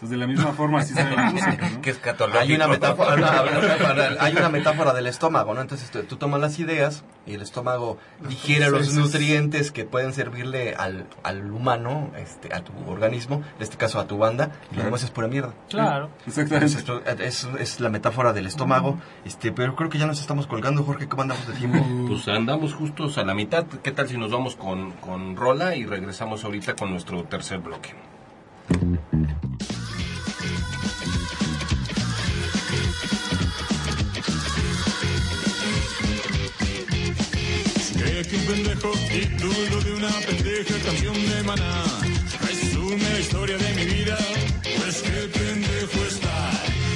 [0.00, 1.82] Entonces, de la misma forma así sale la música, ¿no?
[1.82, 2.00] Que es.
[2.38, 5.60] Hay una metáfora, una- hay una metáfora del estómago, ¿no?
[5.60, 10.74] Entonces tú, tú tomas las ideas y el estómago digiere los nutrientes que pueden servirle
[10.74, 14.84] al, al humano, este, a tu organismo, en este caso a tu banda, y lo
[14.84, 15.52] demás es pura mierda.
[15.68, 16.08] Claro.
[16.26, 17.26] Entonces, Exactamente.
[17.26, 20.82] esto es, es la metáfora del estómago, este, pero creo que ya nos estamos colgando,
[20.82, 21.84] Jorge, ¿cómo andamos de tiempo?
[22.08, 23.66] Pues andamos justos a la mitad.
[23.82, 27.90] ¿Qué tal si nos vamos con, con Rola y regresamos ahorita con nuestro tercer bloque?
[38.20, 41.84] Cree que un pendejo título de una pendeja canción de maná
[42.42, 44.18] resume la historia de mi vida.
[44.62, 46.50] Pues qué pendejo está.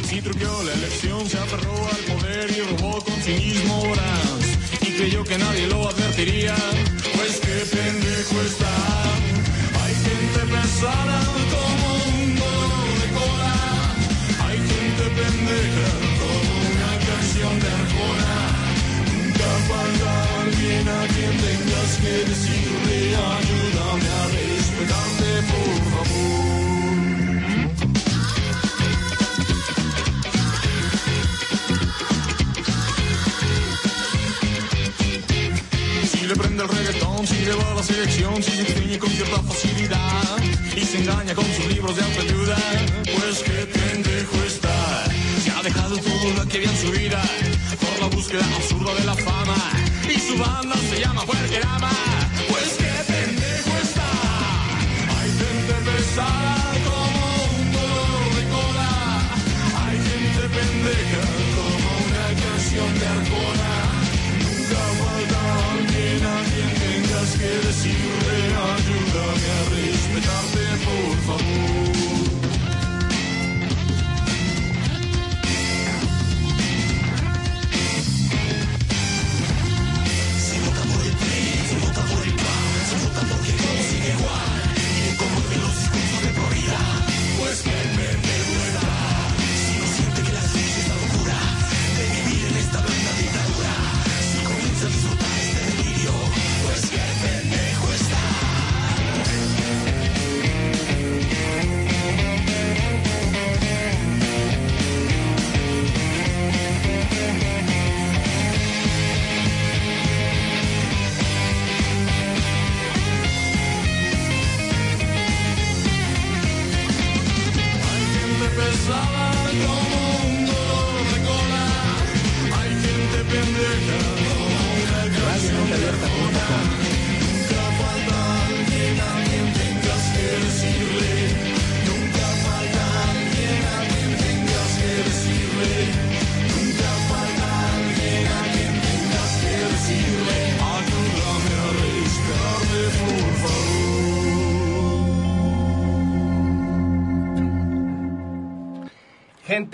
[0.07, 4.43] Si truqueó la elección, se aferró al poder y robó con cinismo voraz.
[4.83, 6.57] Y creyó que nadie lo advertiría.
[7.17, 8.75] Pues qué pendejo está.
[9.83, 11.21] Hay gente pesada
[21.45, 22.97] tengas que decirle
[23.37, 26.45] ayúdame a respetarte por favor.
[36.11, 39.43] Si le prende el reggaetón, si le va la selección, si se extraña con cierta
[39.43, 40.39] facilidad
[40.77, 42.57] y se engaña con sus libros de autoayuda,
[43.19, 45.05] pues qué pendejo está.
[45.45, 47.23] Se ha dejado todo lo que había en su vida
[47.83, 49.34] por la búsqueda absurda de la fama
[50.13, 51.91] y su banda se llama Fuerquerama.
[52.49, 54.11] Pues qué pendejo está.
[55.17, 57.23] Hay gente pesada como
[57.59, 58.93] un dolor de cola.
[59.85, 61.23] Hay gente pendeja
[61.57, 63.73] como una canción de arcona.
[64.43, 65.39] Nunca falta
[65.73, 68.37] alguien a quien tengas que decirle
[68.75, 71.74] ayúdame a respetarte, por favor.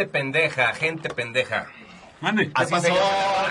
[0.00, 1.66] Gente pendeja, gente pendeja.
[2.22, 2.50] Mande.
[2.54, 2.86] Así pasó?
[2.86, 3.02] se llama.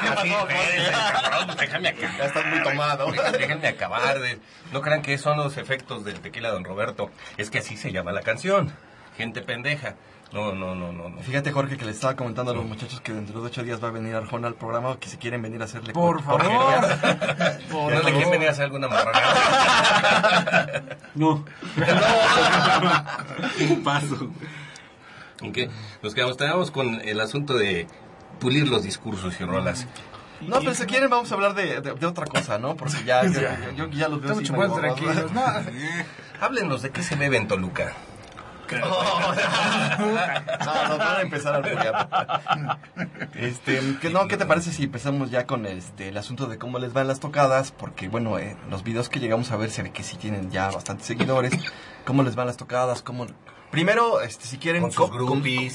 [0.02, 2.18] ¿Qué Así, pasó, espérense, cabrón, déjame acabar.
[2.18, 3.12] Ya estás muy tomado.
[3.38, 4.20] Déjenme acabar.
[4.20, 4.40] de-
[4.74, 7.12] No crean que son los efectos del tequila, don Roberto.
[7.38, 8.74] Es que así se llama la canción.
[9.16, 9.94] Gente pendeja.
[10.32, 11.10] No, no, no, no.
[11.10, 11.22] no.
[11.22, 13.90] Fíjate, Jorge, que le estaba comentando a los muchachos que dentro de ocho días va
[13.90, 16.52] a venir Arjona al programa que si quieren venir a hacerle Por por- favor.
[17.72, 20.84] ¿No le quieren venir a hacer alguna marranada?
[21.16, 21.44] No.
[23.84, 24.32] Paso.
[25.42, 25.70] ¿En qué?
[26.04, 27.88] Nos quedamos, quedamos con el asunto de
[28.40, 29.88] pulir los discursos y rolas.
[30.42, 32.76] No, pero si quieren vamos a hablar de, de- de otra cosa, ¿no?
[32.78, 35.32] Porque ya, ya, yo ya los veo chupando medio tranquilos.
[35.34, 35.44] No,
[36.40, 37.94] Háblenos de qué se bebe en Toluca.
[38.72, 38.88] No,
[40.90, 42.80] no, van a empezar a alburear.
[43.36, 46.80] Este, que no, ¿qué te parece si empezamos ya con este, el asunto de cómo
[46.80, 47.72] les van las tocadas?
[47.72, 50.70] Porque, bueno, eh, los videos que llegamos a ver se ve que sí tienen ya
[50.70, 51.54] bastantes seguidores.
[52.06, 53.02] ¿Cómo les van las tocadas?
[53.02, 53.26] ¿Cómo...
[53.72, 55.10] Primero, este, si quieren, Con sus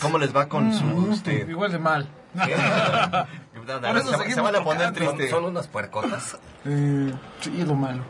[0.01, 1.13] ¿cómo, les va con su...
[1.13, 2.09] Este, igual de mal.
[2.35, 2.51] se,
[3.99, 5.31] eso se van a poner Son, triste.
[5.31, 6.37] son unas puercotas.
[6.65, 8.03] Eh, sí, lo malo.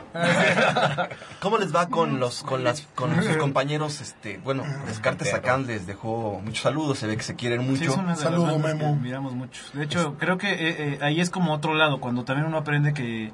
[1.41, 4.01] ¿Cómo les va con los con las con sus compañeros?
[4.01, 5.31] Este, bueno, Descartes.
[5.31, 7.81] Sacán les dejó muchos saludos, se ve que se quieren mucho.
[7.81, 8.95] Sí, es una de las Saludo, bandas que Memo.
[8.95, 9.63] admiramos mucho.
[9.75, 10.57] De hecho, creo que eh,
[10.95, 13.31] eh, ahí es como otro lado, cuando también uno aprende que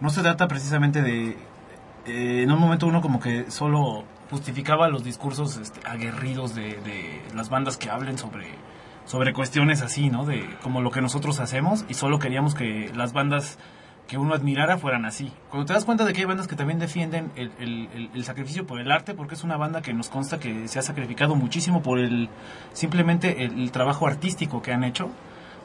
[0.00, 1.36] no se trata precisamente de...
[2.06, 7.50] eh, en un momento uno como que solo justificaba los discursos este, aguerridos de, las
[7.50, 8.46] bandas que hablen sobre,
[9.04, 10.24] sobre cuestiones así, ¿no?
[10.24, 13.58] De como lo que nosotros hacemos y solo queríamos que las bandas
[14.08, 15.30] que uno admirara fueran así.
[15.50, 18.24] Cuando te das cuenta de que hay bandas que también defienden el, el- el- el
[18.24, 21.34] sacrificio por el arte, porque es una banda que nos consta que se ha sacrificado
[21.36, 22.28] muchísimo por el
[22.72, 25.10] simplemente el trabajo artístico que han hecho,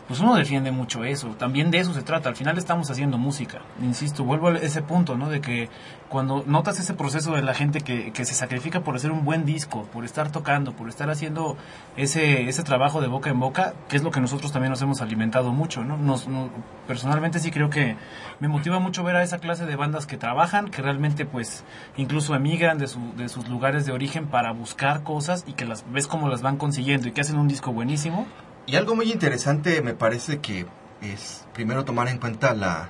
[0.08, 1.30] pues uno defiende mucho eso.
[1.38, 2.30] También de eso se trata.
[2.30, 3.62] Al final estamos haciendo música.
[3.82, 5.30] Insisto, vuelvo a ese punto, ¿no?
[5.30, 5.70] De que
[6.10, 9.44] cuando notas ese proceso de la gente que, que se sacrifica por hacer un buen
[9.46, 11.58] disco, por estar tocando, por estar haciendo
[11.98, 15.02] ese, ese trabajo de boca en boca, que es lo que nosotros también nos hemos
[15.02, 15.98] alimentado mucho, ¿no?
[15.98, 16.50] Nos, no-
[16.88, 17.98] personalmente sí creo que
[18.40, 21.66] me motiva mucho ver a esa clase de bandas que trabajan, que realmente pues
[21.98, 25.84] incluso emigran de, su, de sus lugares de origen para buscar cosas y que las
[25.92, 28.26] ves como las van consiguiendo y que hacen un disco buenísimo.
[28.68, 30.66] Y algo muy interesante me parece que
[31.02, 32.90] es primero tomar en cuenta la,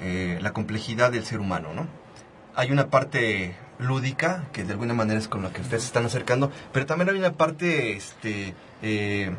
[0.00, 1.86] eh, la complejidad del ser humano, ¿no?
[2.54, 6.06] Hay una parte lúdica, que de alguna manera es con la que ustedes se están
[6.06, 9.30] acercando, pero también hay una parte este, eh,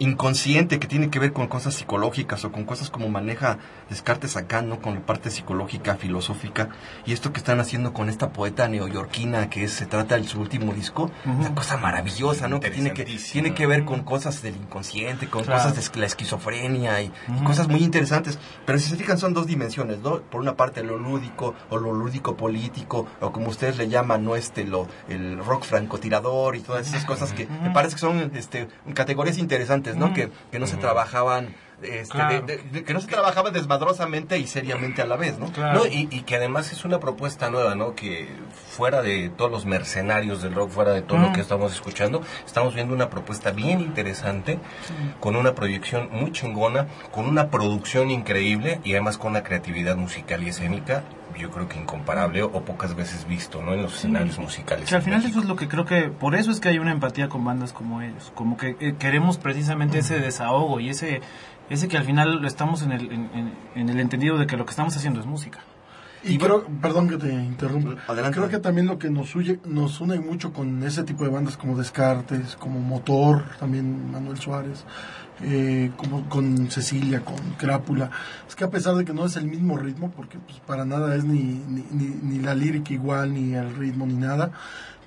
[0.00, 3.58] inconsciente que tiene que ver con cosas psicológicas o con cosas como maneja
[3.88, 4.80] Descartes acá, ¿no?
[4.80, 6.70] Con la parte psicológica, filosófica,
[7.06, 10.40] y esto que están haciendo con esta poeta neoyorquina que es, se trata de su
[10.40, 12.60] último disco, una cosa maravillosa, ¿no?
[12.60, 15.62] Que tiene que, tiene que ver con cosas del inconsciente, con Claro.
[15.70, 18.38] cosas de la esquizofrenia y, y cosas muy interesantes.
[18.66, 20.20] Pero si se fijan son dos dimensiones, ¿no?
[20.22, 24.36] Por una parte lo lúdico o lo lúdico político o como ustedes le llaman, ¿no?
[24.36, 28.68] Este, lo, el rock francotirador y todas esas cosas que me parece que son este,
[28.94, 30.14] categorías interesantes, ¿no?
[30.14, 31.54] Que, que no se trabajaban...
[31.82, 32.42] Este, Claro.
[32.42, 35.46] de- de- de- que no se trabajaba desmadrosamente y seriamente a la vez, ¿no?
[35.52, 35.78] Claro.
[35.80, 37.94] No, y, y que además es una propuesta nueva, ¿no?
[37.94, 38.28] Que
[38.68, 42.74] fuera de todos los mercenarios del rock, fuera de todo lo que estamos escuchando, estamos
[42.74, 44.58] viendo una propuesta bien interesante,
[45.20, 50.42] con una proyección muy chingona, con una producción increíble y además con una creatividad musical
[50.42, 51.02] y escénica,
[51.38, 53.72] yo creo que incomparable o, pocas veces visto, ¿no?
[53.72, 54.88] En los escenarios musicales.
[54.88, 55.38] Que al final México.
[55.38, 57.72] eso es lo que creo que, por eso es que hay una empatía con bandas
[57.72, 61.22] como ellos, como que eh, queremos precisamente ese desahogo y ese,
[61.70, 64.64] ese que al final estamos en el, en, en- en el entendido de que lo
[64.66, 65.60] que estamos haciendo es música.
[66.22, 67.94] Y creo, perdón que te interrumpa.
[68.06, 68.36] Adelante.
[68.36, 71.56] Creo que también lo que nos, huye- nos une mucho con ese tipo de bandas
[71.56, 74.84] como Descartes, como Motor, también Manuel Suárez,
[75.42, 78.10] eh, como con Cecilia, con Crápula,
[78.46, 81.14] es que a pesar de que no es el mismo ritmo, porque pues para nada
[81.16, 84.50] es ni, ni, ni, ni la lírica igual, ni el ritmo, ni nada,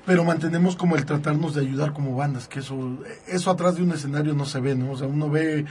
[0.07, 2.97] pero mantenemos como el tratarnos de ayudar como bandas, que eso,
[3.27, 4.91] eso atrás de un escenario no se ve, ¿no?
[4.93, 5.65] O sea, uno ve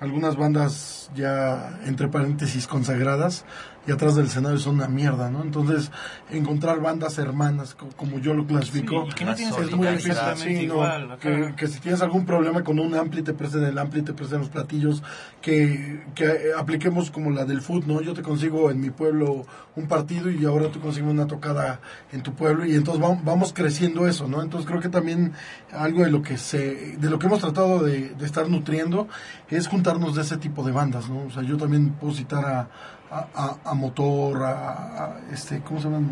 [0.00, 3.44] algunas bandas ya entre paréntesis consagradas
[3.88, 5.42] y atrás del escenario son una mierda, ¿no?
[5.42, 5.90] Entonces,
[6.30, 10.12] encontrar bandas hermanas, co- como yo lo clasifico, Sí, no es muy difícil.
[10.36, 11.18] Sí, no, igual, acá.
[11.20, 14.40] que, que si tienes algún problema con un ampli, te presten el ampli, te presten
[14.40, 15.02] los platillos,
[15.40, 18.02] que, que eh, apliquemos como la del foot, ¿no?
[18.02, 21.80] Yo te consigo en mi pueblo un partido y ahora tú consigues una tocada
[22.12, 24.42] en tu pueblo y entonces vamos, vamos creciendo eso, ¿no?
[24.42, 25.32] Entonces creo que también
[25.72, 29.08] algo de lo que se, de lo que hemos tratado de, de estar nutriendo
[29.48, 31.22] es juntarnos de ese tipo de bandas, ¿no?
[31.26, 32.68] O sea, yo también puedo citar a,
[33.10, 36.08] a, a- a Motor, a, este, ¿cómo se llaman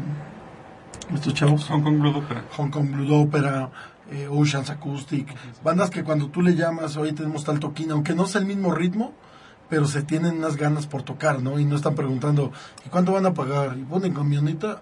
[1.15, 1.65] estos chavos?
[1.69, 2.45] Hong Kong Blood Opera.
[2.57, 3.71] Hong Kong Blue Opera,
[4.11, 5.29] eh, Oceans Acoustic,
[5.63, 8.73] bandas que cuando tú le llamas, hoy tenemos tal toquín, aunque no es el mismo
[8.73, 9.13] ritmo,
[9.69, 11.59] pero se tienen unas ganas por tocar, ¿no?
[11.59, 12.53] Y no están preguntando,
[12.85, 13.77] ¿y cuánto van a pagar?
[13.77, 14.81] Y ponen camioneta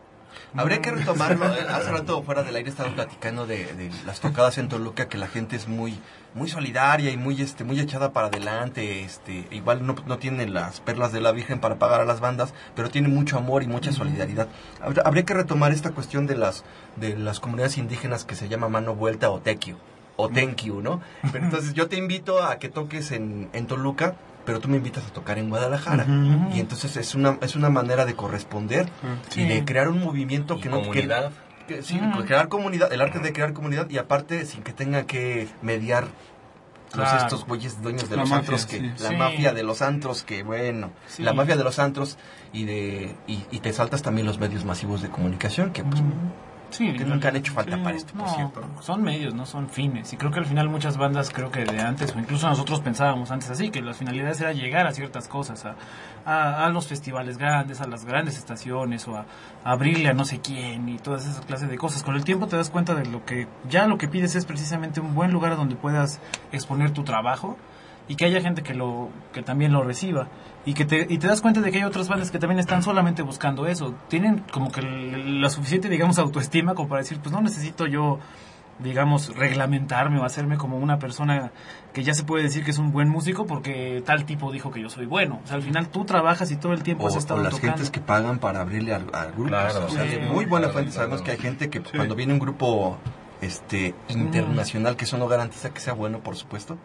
[0.57, 1.47] Habría que retomarlo.
[1.47, 5.19] eh, Hace rato fuera del aire estaba platicando de, de las tocadas en Toluca, que
[5.19, 5.99] la gente es muy
[6.35, 9.03] muy solidaria y muy este muy echada para adelante.
[9.03, 12.55] Este, igual no, no tiene las perlas de la Virgen para pagar a las bandas,
[12.77, 14.49] pero tiene mucho amor y mucha solidaridad.
[14.81, 16.65] Habr- Habría que retomar esta cuestión de las
[16.97, 19.77] de las comunidades indígenas que se llama mano vuelta o tequio
[20.17, 21.01] o thank you, ¿no?
[21.33, 24.15] Pero entonces yo te invito a que toques en, en Toluca,
[24.45, 26.07] pero tú me invitas a tocar en Guadalajara.
[26.55, 28.89] Y entonces es una, es una manera de corresponder
[29.31, 29.45] y Sí.
[29.49, 30.79] de crear un movimiento Y que no...
[30.83, 31.31] que- comunidad.
[31.69, 35.49] que- sí, crear comunidad, el arte de crear comunidad y aparte sin que tenga que
[35.63, 36.05] mediar
[36.95, 37.23] los Claro.
[37.25, 38.93] estos güeyes dueños de La los mafia, antros que sí.
[39.03, 39.17] la Sí.
[39.17, 41.23] mafia de los antros que bueno Sí.
[41.25, 42.19] la mafia de los antros
[42.53, 46.01] y de y, y te saltas también los medios masivos de comunicación que pues
[46.75, 48.63] Sí, que nunca han hecho falta para esto, por no, cierto.
[48.81, 50.13] Son medios, no son fines.
[50.13, 53.31] Y creo que al final muchas bandas, creo que de antes, o incluso nosotros pensábamos
[53.31, 55.77] antes así, que las finalidades era llegar a ciertas cosas, a,
[56.27, 59.27] a, a los festivales grandes, a las grandes estaciones, o a,
[59.63, 62.03] a abrirle a no sé quién, y todas esas clases de cosas.
[62.03, 64.99] Con el tiempo te das cuenta de lo que ya lo que pides es precisamente
[65.01, 66.19] un buen lugar donde puedas
[66.51, 67.57] exponer tu trabajo
[68.09, 70.29] y que haya gente que lo que también lo reciba
[70.67, 72.83] y que te y te das cuenta de que hay otras bandas que también están
[72.83, 77.41] solamente buscando eso tienen como que la suficiente digamos autoestima como para decir pues no
[77.41, 78.19] necesito yo
[78.79, 81.53] digamos reglamentarme o hacerme como una persona
[81.93, 84.83] que ya se puede decir que es un buen músico porque tal tipo dijo que
[84.83, 87.15] yo soy bueno o sea al final tú trabajas y todo el tiempo o, has
[87.15, 89.49] o estado las tocando gentes que pagan para abrirle al, al grupo.
[89.49, 90.11] Claro, o sea, sí.
[90.11, 91.07] de muy buena Claro, fuente claro.
[91.07, 92.99] sabemos que hay gente que cuando viene un grupo
[93.41, 96.79] este internacional, que eso no garantiza que sea bueno, por supuesto,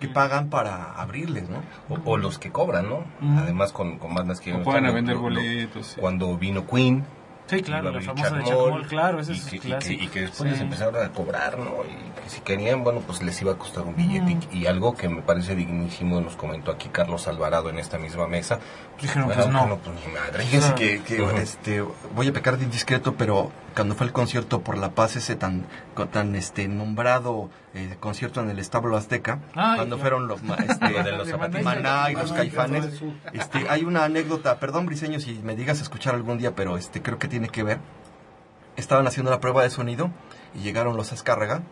[0.00, 1.58] que pagan para abrirles, ¿no?
[1.88, 3.04] O, o los que cobran, ¿no?
[3.20, 3.38] Mm.
[3.38, 4.52] Además con, con bandas que...
[4.52, 5.86] O pueden vender boletos.
[5.86, 6.00] sí.
[6.00, 7.04] Cuando vino Queen,
[7.46, 10.02] sí claro la famosa de Chacmol, Chacmol claro ese y es que, y que- clásico
[10.04, 10.48] y que después Sí.
[10.48, 11.70] les empezaron a cobrar, ¿no?
[11.84, 14.38] Y que si querían, bueno, pues les iba a costar un billete.
[14.52, 18.26] Y, y algo que me parece dignísimo, nos comentó aquí Carlos Alvarado en esta misma
[18.26, 18.58] mesa.
[19.02, 19.66] Dijeron, bueno, pues, no.
[19.66, 20.44] no, pues madre.
[20.44, 21.02] Fíjense que,
[21.42, 21.84] este,
[22.14, 25.66] voy a pecar de indiscreto, pero cuando fue el concierto por la paz, ese tan,
[26.12, 31.12] tan este, nombrado eh, concierto en el establo azteca, Ay, cuando fueron los, este, de
[31.12, 31.28] los.
[31.64, 36.14] Maná y los caifanes, este, hay una anécdota, perdón Briseño si me digas a escuchar
[36.14, 37.80] algún día, pero este, creo que tiene que ver.
[38.76, 40.10] Estaban haciendo la prueba de sonido
[40.54, 41.62] y llegaron los Azcárraga,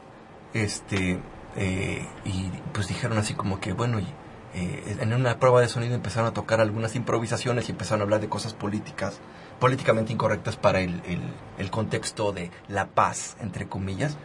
[0.53, 1.21] este,
[1.57, 4.07] eh, y pues dijeron así como que, bueno, y,
[4.55, 8.21] eh, en una prueba de sonido empezaron a tocar algunas improvisaciones y empezaron a hablar
[8.21, 9.21] de cosas políticas,
[9.59, 11.21] políticamente incorrectas para el, el,
[11.59, 14.17] el contexto de la paz, entre comillas.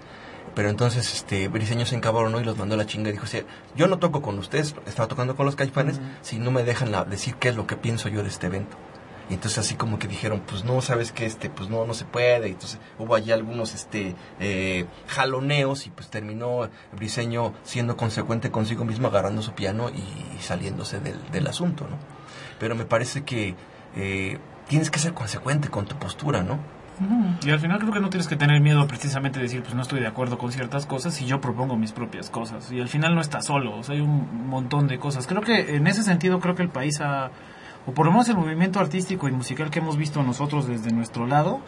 [0.55, 3.43] Pero entonces este Briseño se encabronó y los mandó a la chinga y dijo, "Sí,
[3.75, 7.03] yo no toco con ustedes, estaba tocando con los caifanes, si no me dejan la-
[7.03, 8.77] decir qué es lo que pienso yo de este evento.
[9.29, 12.05] Y entonces así como que dijeron, pues no, sabes que este, pues no, no se
[12.05, 12.49] puede.
[12.49, 18.85] Y entonces hubo allí algunos este eh, jaloneos y pues terminó Briseño siendo consecuente consigo
[18.85, 21.97] mismo, agarrando su piano y, saliéndose del, asunto, ¿no?
[22.59, 23.55] Pero me parece que
[23.95, 26.59] eh, tienes que ser consecuente con tu postura, ¿no?
[27.43, 29.81] Y al final creo que no tienes que tener miedo precisamente de decir, pues no
[29.81, 32.71] estoy de acuerdo con ciertas cosas y yo propongo mis propias cosas.
[32.71, 35.27] Y al final no estás solo, o sea, hay un montón de cosas.
[35.27, 37.31] Creo que en ese sentido creo que el país ha,
[37.87, 41.27] o por lo menos el movimiento artístico y musical que hemos visto nosotros desde nuestro
[41.27, 41.59] lado,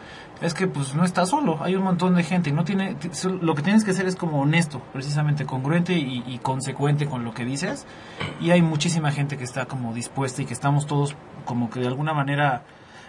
[0.42, 2.96] es que pues no está solo, hay un montón de gente y no tiene,
[3.42, 7.34] lo que tienes que hacer es como honesto, precisamente congruente y, y consecuente con lo
[7.34, 7.86] que dices.
[8.42, 11.16] Y hay muchísima gente que está como dispuesta y que estamos todos
[11.46, 12.64] como que de alguna manera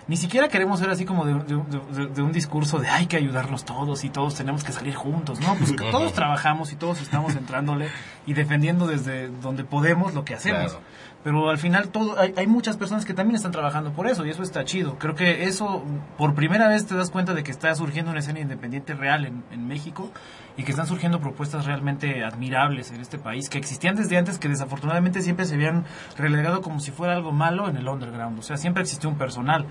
[0.07, 3.19] ni siquiera queremos ser así como de, de- de- de un discurso de hay que
[3.19, 5.55] ayudarnos todos y todos tenemos que salir juntos, ¿no?
[5.57, 7.89] Pues que todos trabajamos y todos estamos entrándole
[8.27, 10.73] y defendiendo desde donde podemos lo que hacemos.
[10.73, 10.85] Claro.
[11.25, 14.31] Pero al final todo hay, hay muchas personas que también están trabajando por eso y
[14.31, 14.99] eso está chido.
[14.99, 15.83] Creo que eso
[16.17, 19.43] por primera vez te das cuenta de que está surgiendo una escena independiente real en,
[19.51, 20.11] en México
[20.57, 24.49] y que están surgiendo propuestas realmente admirables en este país que existían desde antes que
[24.49, 25.85] desafortunadamente siempre se habían
[26.17, 28.39] relegado como si fuera algo malo en el underground.
[28.39, 29.67] O sea, siempre existió un personal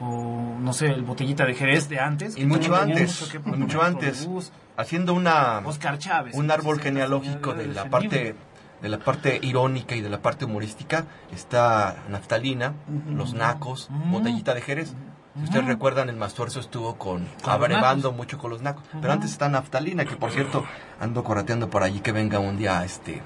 [0.00, 2.36] o no sé, el botellita de Jerez de antes.
[2.36, 4.28] Y mucho antes, mucho antes,
[4.76, 6.34] haciendo una Oscar Chávez.
[6.34, 8.34] un árbol genealógico de la parte.
[8.82, 12.74] De la parte irónica y de la parte humorística está Naftalina,
[13.08, 14.18] Los Nacos, Ujú.
[14.18, 14.92] Botellita de Jerez.
[15.36, 18.84] Si ustedes recuerdan, el Mastuerzo estuvo con, abrevando mucho con los Nacos.
[19.00, 20.64] Pero antes está Naftalina, que por cierto
[21.00, 23.22] ando correteando por allí que venga un día este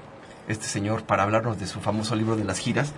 [0.47, 2.93] este señor para hablarnos de su famoso libro de las giras.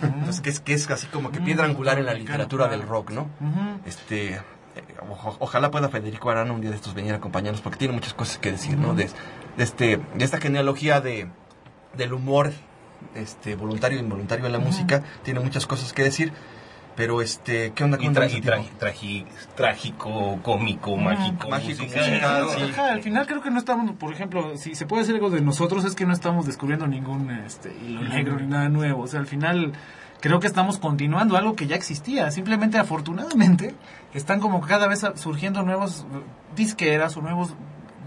[0.00, 3.10] Entonces, que es, que es así como que piedra angular en la literatura del rock,
[3.10, 3.26] ¿no?
[3.84, 4.40] Este eh,
[5.40, 8.38] ojalá pueda Federico Arana un día de estos venir a acompañarnos porque tiene muchas cosas
[8.38, 9.10] que decir no de,
[9.56, 11.28] de este de esta genealogía de
[11.96, 12.52] del humor
[13.14, 16.32] este voluntario e involuntario en la música tiene muchas cosas que decir
[16.96, 19.26] pero este qué onda con tra- tra- trági-
[19.56, 22.62] trágico, cómico, mágico, Mágico, musical, sí.
[22.70, 25.40] Ajá, al final creo que no estamos, por ejemplo, si se puede hacer algo de
[25.40, 29.02] nosotros es que no estamos descubriendo ningún este hilo negro ni nada nuevo.
[29.02, 29.72] O sea, al final
[30.20, 32.30] creo que estamos continuando algo que ya existía.
[32.30, 33.74] Simplemente, afortunadamente,
[34.14, 36.06] están como cada vez surgiendo nuevos
[36.54, 37.54] disqueras o nuevos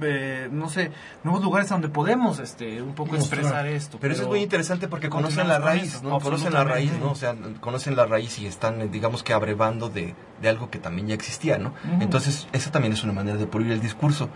[0.01, 0.91] eh, no sé,
[1.23, 3.39] nuevos lugares donde podemos este un poco Mostrar.
[3.39, 3.97] expresar esto.
[3.99, 6.19] Pero eso es muy interesante porque conocen la raíz, eso, ¿no?
[6.19, 6.91] Conocen la raíz.
[6.99, 7.11] ¿no?
[7.11, 10.79] O sea, conocen la raíz y están, eh, digamos que abrevando de, de algo que
[10.79, 11.73] también ya existía, ¿no?
[11.99, 14.29] Entonces, esa también es una manera de pulir el discurso.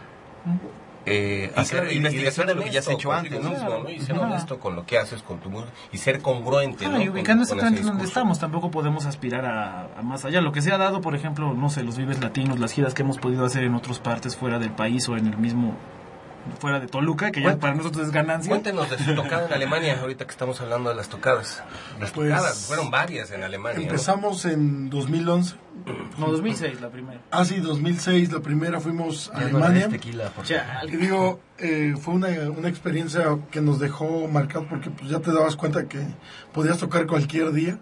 [1.05, 3.49] Eh, hacer claro, investigación de lo que ya se ha honesto hecho antes, ¿no?
[3.49, 3.89] mismo, ¿no?
[3.89, 4.25] Y ser Ajá.
[4.25, 7.01] honesto con lo que haces, con tu música, y ser congruente, ¿no?
[7.01, 10.41] y ubicando exactamente donde estamos, tampoco podemos aspirar a, a más allá.
[10.41, 13.01] Lo que se ha dado, por ejemplo, no sé, los vives latinos, las giras que
[13.01, 15.75] hemos podido hacer en otras partes fuera del país o en el mismo,
[16.59, 18.49] fuera de Toluca, que ya para nosotros es ganancia.
[18.49, 21.63] Cuéntenos de su tocada en Alemania, ahorita que estamos hablando de las tocadas.
[21.99, 23.77] Las Pues, tocadas, fueron varias en Alemania.
[23.79, 23.83] ¿no?
[23.85, 25.55] Empezamos en 2011.
[26.17, 27.21] No, 2006 la primera.
[27.31, 29.89] Ah, sí, 2006, la primera fuimos a Ya no Alemania.
[29.89, 30.45] tequila, por.
[30.45, 35.31] Y digo, eh, fue una, una experiencia que nos dejó marcado porque pues ya te
[35.31, 35.99] dabas cuenta que
[36.53, 37.79] podías tocar cualquier día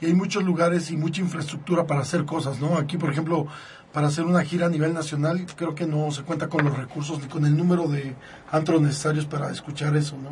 [0.00, 2.76] y hay muchos lugares y mucha infraestructura para hacer cosas, ¿no?
[2.76, 3.46] Aquí, por ejemplo,
[3.92, 7.20] para hacer una gira a nivel nacional, creo que no se cuenta con los recursos
[7.20, 8.14] ni con el número de
[8.50, 10.30] antros necesarios para escuchar eso, ¿no?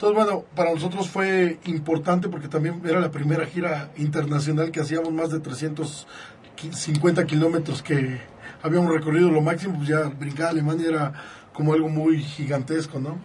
[0.00, 5.12] Entonces, bueno, para nosotros fue importante porque también era la primera gira internacional que hacíamos
[5.12, 8.18] más de 350 kilómetros que
[8.62, 9.30] habíamos recorrido.
[9.30, 11.12] Lo máximo, pues ya brincar a Alemania era
[11.52, 13.18] como algo muy gigantesco, ¿no?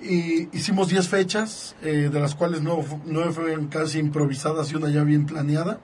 [0.00, 5.02] Y hicimos 10 fechas, eh, de las cuales 9, fueron casi improvisadas y una ya
[5.02, 5.80] bien planeada.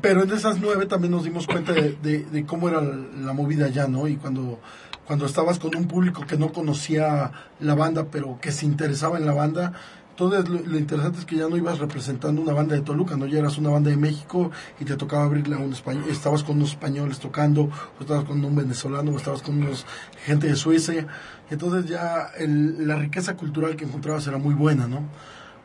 [0.00, 3.68] Pero en esas nueve también nos dimos cuenta de, de- de cómo era la movida
[3.68, 4.06] ya, ¿no?
[4.06, 4.60] Y cuando,
[5.06, 9.26] cuando estabas con un público que no conocía la banda, pero que se interesaba en
[9.26, 9.72] la banda,
[10.10, 13.26] entonces lo, interesante es que ya no ibas representando una banda de Toluca, ¿no?
[13.26, 16.56] Ya eras una banda de México y te tocaba abrirle a un español, estabas con
[16.56, 19.86] unos españoles tocando, o estabas con un venezolano, o estabas con unos
[20.26, 21.06] gente de Suecia.
[21.50, 25.02] Entonces ya el- la riqueza cultural que encontrabas era muy buena, ¿no?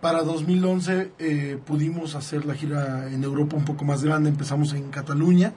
[0.06, 4.30] Para 2011 eh, pudimos hacer la gira en Europa un poco más grande.
[4.30, 5.54] Empezamos en Cataluña,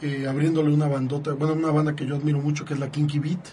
[0.00, 3.18] eh, abriéndole una bandota, bueno, una banda que yo admiro mucho, que es la Kinky
[3.18, 3.44] Beat.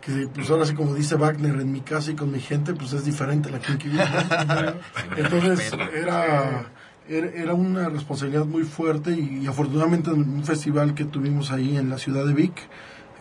[0.00, 2.92] Que pues ahora sí, como dice Wagner, en mi casa y con mi gente, pues
[2.92, 4.08] es diferente la Kinky Beat.
[4.46, 4.72] ¿no?
[5.16, 6.70] Entonces era,
[7.08, 11.90] era, una responsabilidad muy fuerte y, y afortunadamente en un festival que tuvimos ahí en
[11.90, 12.54] la ciudad de Vic,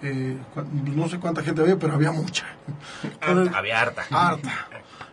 [0.03, 0.37] eh,
[0.95, 2.45] no sé cuánta gente había, pero había mucha.
[3.03, 4.03] Entonces, Había harta.
[4.11, 4.67] harta.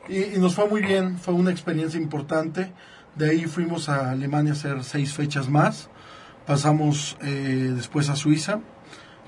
[0.08, 2.72] Y, y nos fue muy bien, fue una experiencia importante.
[3.14, 5.88] De ahí fuimos a Alemania a hacer seis fechas más.
[6.46, 8.60] Pasamos eh, después a Suiza,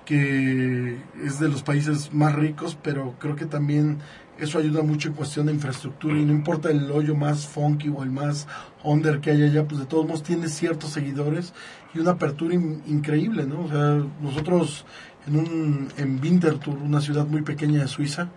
[0.07, 3.99] que es de los países más ricos, pero creo que también
[4.39, 8.03] eso ayuda mucho en cuestión de infraestructura y no importa el hoyo más funky o
[8.03, 8.49] el más
[8.83, 11.53] under que haya allá, pues de todos modos tiene ciertos seguidores
[11.93, 13.65] y una apertura in- increíble, ¿no?
[13.65, 14.87] O sea, nosotros
[15.27, 18.31] en un en Winterthur, una ciudad muy pequeña de Suiza,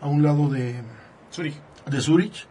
[0.00, 0.76] a un lado de
[1.32, 1.56] Zurich.
[1.90, 2.46] De Zurich,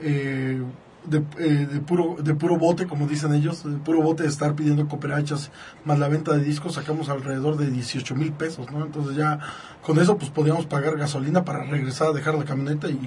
[0.00, 0.62] eh,
[1.04, 4.54] de, eh, de puro de puro bote, como dicen ellos, de puro bote de estar
[4.54, 5.50] pidiendo cooperachas
[5.84, 8.84] más la venta de discos, sacamos alrededor de 18 mil pesos, ¿no?
[8.84, 9.40] Entonces ya
[9.82, 13.00] con eso pues podíamos pagar gasolina para regresar a dejar la camioneta y,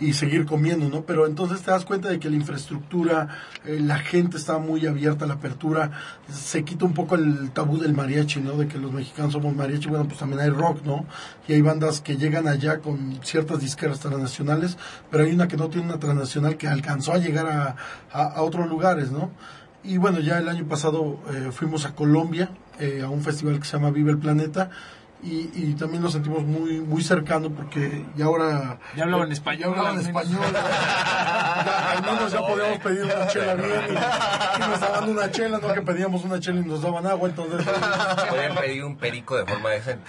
[0.00, 1.02] y seguir comiendo, ¿no?
[1.02, 3.28] Pero entonces te das cuenta de que la infraestructura,
[3.64, 5.90] eh, la gente está muy abierta a la apertura,
[6.32, 8.52] se quita un poco el tabú del mariachi, ¿no?
[8.52, 11.06] De que los mexicanos somos mariachi, bueno, pues también hay rock, ¿no?
[11.46, 14.78] Y hay bandas que llegan allá con ciertas disqueras transnacionales,
[15.10, 17.76] pero hay una que no tiene una transnacional que alcanzó a llegar a,
[18.12, 19.30] a, otros lugares, ¿no?
[19.82, 23.64] Y bueno, ya el año pasado eh, fuimos a Colombia, eh, a un festival que
[23.64, 24.70] se llama Vive el Planeta,
[25.22, 29.66] y, y también nos sentimos muy muy cercano porque ya ahora Ya hablaban español, ya
[29.80, 30.22] hablaban al menos.
[30.22, 35.30] español Ya, al menos ya podíamos pedir una chela bien y, y nos daban una
[35.30, 37.66] chela no que pedíamos una chela y nos daban agua entonces
[38.28, 40.08] Podrían pedir un perico de forma decente.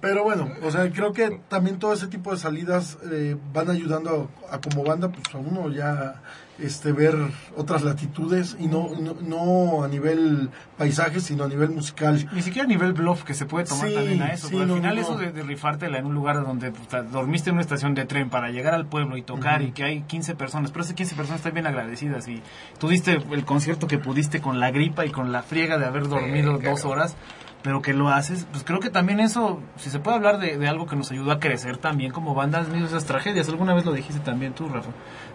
[0.00, 4.30] pero bueno o sea creo que también todo ese tipo de salidas eh, van ayudando
[4.50, 6.22] a, a como banda pues a uno ya
[6.58, 7.16] este ver
[7.56, 12.64] otras latitudes y no, no no a nivel paisaje sino a nivel musical Ni siquiera
[12.64, 14.46] a nivel bluff que se puede tomar Sí, también a eso.
[14.48, 16.72] sí, porque no, al final no, eso de, de rifártela en un lugar donde
[17.10, 20.02] dormiste en una estación de tren para llegar al pueblo y tocar y que hay
[20.02, 22.40] 15 personas, pero esas 15 personas están bien agradecidas y
[22.78, 26.08] tú diste el concierto que pudiste con la gripa y con la friega de haber
[26.08, 26.90] dormido Sí, dos claro.
[26.90, 27.16] horas,
[27.64, 30.68] pero que lo haces, pues creo que también eso, si se puede hablar de, de
[30.68, 33.92] algo que nos ayudó a crecer también como bandas, medio esas tragedias, alguna vez lo
[33.92, 34.90] dijiste también tú, Rafa,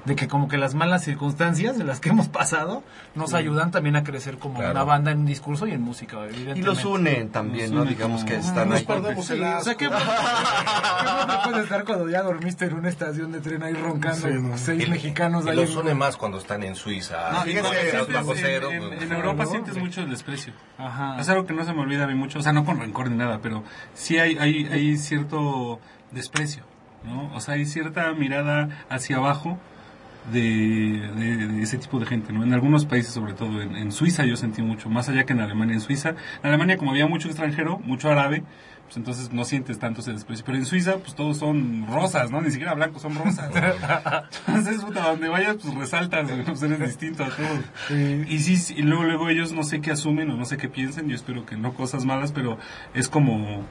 [0.05, 2.83] de que como que las malas circunstancias de las que hemos pasado
[3.15, 4.71] nos ayudan también a crecer como Claro.
[4.73, 6.61] una banda en un discurso y en música, Y evidentemente.
[6.61, 7.81] los unen también, Los ¿no?
[7.81, 8.85] une Digamos como- que están nos ahí.
[8.85, 9.71] perdemos Sí, el o sea, asco.
[9.77, 9.93] ¿qué, qué
[11.25, 14.57] bueno puede estar cuando ya dormiste en una estación de tren ahí roncando Sí, no.
[14.57, 17.31] seis Y- mexicanos y ahí los une más cuando están en Suiza.
[17.31, 19.49] No, Sí, fíjate, cero, sientes en- en, en Europa ¿no?
[19.49, 20.53] sientes mucho el desprecio.
[20.77, 21.19] Ajá.
[21.19, 23.09] Es algo que no se me olvida a mí mucho, o sea, no con rencor
[23.09, 23.63] ni nada, pero
[23.93, 25.79] sí hay, hay, hay cierto
[26.11, 26.63] desprecio,
[27.03, 27.33] ¿no?
[27.35, 29.57] O sea, hay cierta mirada hacia abajo
[30.31, 32.43] de, ese tipo de gente, ¿no?
[32.43, 35.41] En algunos países, sobre todo en, en Suiza, yo sentí mucho, más allá que en
[35.41, 35.75] Alemania.
[35.75, 38.43] En Suiza, en Alemania como había mucho extranjero, mucho árabe,
[38.89, 40.43] pues entonces no sientes tanto ese desprecio.
[40.43, 42.41] Pero en Suiza, pues todos son rosas, ¿no?
[42.41, 43.51] Ni siquiera blancos, son rosas.
[44.47, 47.59] entonces, puta, donde vayas, pues resaltas, pues eres distinto a todos.
[48.27, 51.07] Y sí, y luego, luego ellos no sé qué asumen o no sé qué piensen,
[51.07, 52.57] yo espero que no cosas malas, pero
[52.95, 53.63] es como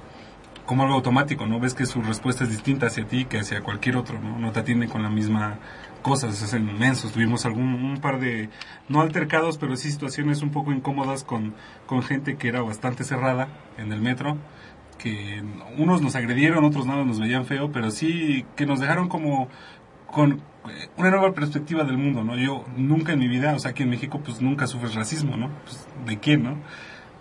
[0.66, 1.58] como algo automático, ¿no?
[1.58, 4.38] Ves que su respuesta es distinta hacia ti que hacia cualquier otro, ¿no?
[4.38, 5.58] No te atiende con la misma
[6.02, 7.12] cosa, es inmensos.
[7.12, 8.50] Tuvimos algún un par de,
[8.86, 11.54] no altercados, pero sí situaciones un poco incómodas con,
[11.86, 13.48] con gente que era bastante cerrada
[13.78, 14.36] en el metro,
[14.98, 15.42] que
[15.78, 19.48] unos nos agredieron, otros nada nos veían feo, pero sí que nos dejaron como
[20.10, 22.36] con eh, una nueva perspectiva del mundo, ¿no?
[22.36, 25.50] Yo nunca en mi vida, o sea, aquí en México, pues nunca sufres racismo, ¿no?
[25.64, 26.58] Pues, ¿de quién, no?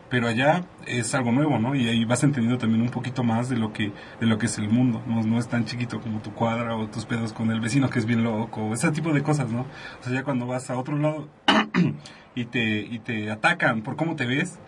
[0.10, 1.76] pero allá es algo nuevo, ¿no?
[1.76, 4.58] Y ahí vas entendiendo también un poquito más de lo que de lo que es
[4.58, 7.60] el mundo, no, no es tan chiquito como tu cuadra o tus pedos con el
[7.60, 9.62] vecino que es bien loco, ese tipo de cosas, ¿no?
[10.00, 11.28] O sea, ya cuando vas a otro lado
[12.36, 14.60] y te y te atacan por cómo te ves,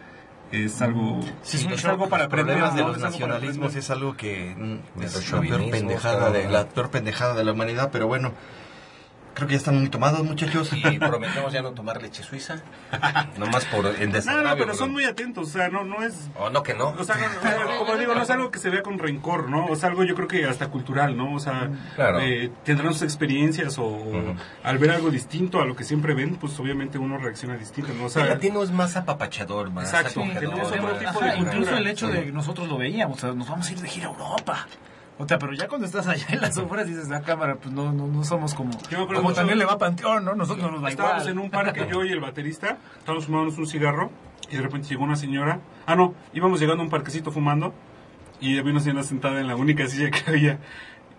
[0.52, 1.91] es algo Sí, es, es un es shock.
[1.91, 5.70] algo para problemas aprender, de los nacionalismos es algo que mm, es los la peor
[5.70, 8.34] pendejada de la peor pendejada de la humanidad, pero bueno,
[9.34, 10.71] creo que ya están muy tomados, muchachos.
[10.73, 12.61] Y prometemos ya no tomar leche suiza.
[13.38, 16.49] Nomás por en No, no, pero son muy atentos, o sea, no no es O
[16.49, 16.89] no que no.
[16.89, 19.65] O sea, no, como digo, no es algo que se vea con rencor, ¿no?
[19.67, 21.34] O sea, algo yo creo que hasta cultural, ¿no?
[21.34, 22.19] O sea, Claro.
[22.19, 23.97] eh, tendrán sus experiencias o,
[24.63, 28.05] al ver algo distinto a lo que siempre ven, pues obviamente uno reacciona distinto, ¿no?
[28.05, 31.25] O sea, el latino es más apapachador, más Exacto, acogedor, tenemos otro más- tipo de
[31.30, 31.53] Ajá, cultura.
[31.57, 33.88] incluso el hecho de que nosotros lo veíamos, o sea, nos vamos a ir de
[33.88, 34.67] gira a Europa.
[35.22, 37.91] O sea, pero ya cuando estás allá en las obras dices, ah, cámara, pues no,
[37.91, 40.34] no, no somos como, Yo me acuerdo como mucho- también le va a Panteón, ¿no?
[40.34, 41.34] Nosotros no nos Estábamos igual.
[41.34, 44.11] en un parque, yo y el baterista, estábamos fumándonos un cigarro
[44.49, 45.59] y de repente llegó una señora.
[45.86, 47.74] Ah, no, íbamos llegando a un parquecito fumando
[48.39, 50.59] y había una señora sentada en la única silla que había.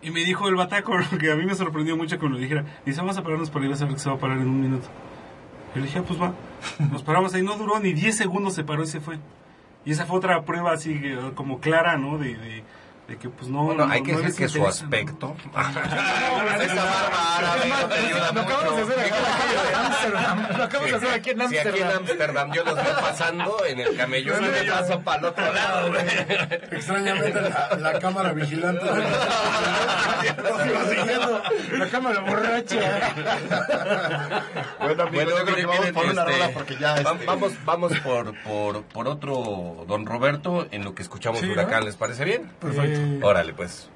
[0.02, 2.64] Y me dijo el bataco, que a mí me sorprendió mucho que me lo dijera.
[2.86, 4.62] Dice, vamos a pararnos para ir a saber que se va a parar en un
[4.62, 4.88] minuto.
[5.74, 6.32] Yo le dije, ah, pues va.
[6.90, 9.18] Nos paramos ahí, no duró ni 10 segundos, se paró y se fue.
[9.84, 10.98] Y esa fue otra prueba así
[11.34, 12.16] como clara, ¿no?
[12.16, 12.64] De, de,
[13.10, 13.64] de que pues no...
[13.64, 15.34] Bueno, no- hay que no decir que su aspecto.
[15.50, 20.56] Esa barba Lo acabamos de hacer aquí en la calle de Ámsterdam.
[20.56, 21.96] Lo acabamos de hacer aquí en Sí, aquí en Ámsterdam.
[21.98, 25.88] Ámsterdam yo los veo pasando en el camellón y me paso para el otro lado,
[25.88, 26.02] güey.
[26.70, 28.86] Extrañamente la, la cámara vigilante.
[31.72, 32.76] La cámara borracha.
[34.78, 36.92] Bueno, amigos, Bueno, yo creo que vamos por una este, rola porque ya...
[37.02, 41.48] va- este, Vamos, vamos por, por, por otro Don Roberto en lo que escuchamos Sí,
[41.50, 41.84] Huracán.
[41.84, 42.50] ¿les parece bien?
[42.60, 42.99] Perfecto.
[43.20, 43.92] Órale, pues.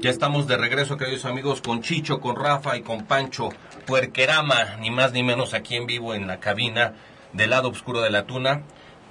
[0.00, 3.50] Ya estamos de regreso, queridos amigos, con Chicho, con Rafa y con Pancho
[3.86, 6.94] Puerquerama, ni más ni menos aquí en vivo en la cabina
[7.34, 8.62] del lado oscuro de la tuna.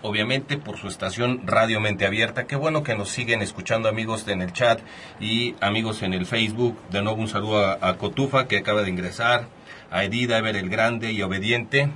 [0.01, 2.47] Obviamente por su estación Radio Mente Abierta.
[2.47, 4.79] Qué bueno que nos siguen escuchando amigos en el chat
[5.19, 6.75] y amigos en el Facebook.
[6.89, 9.47] De nuevo un saludo a, Cotufa que acaba de ingresar,
[9.91, 11.91] a Edith, a Ever el Grande y Obediente,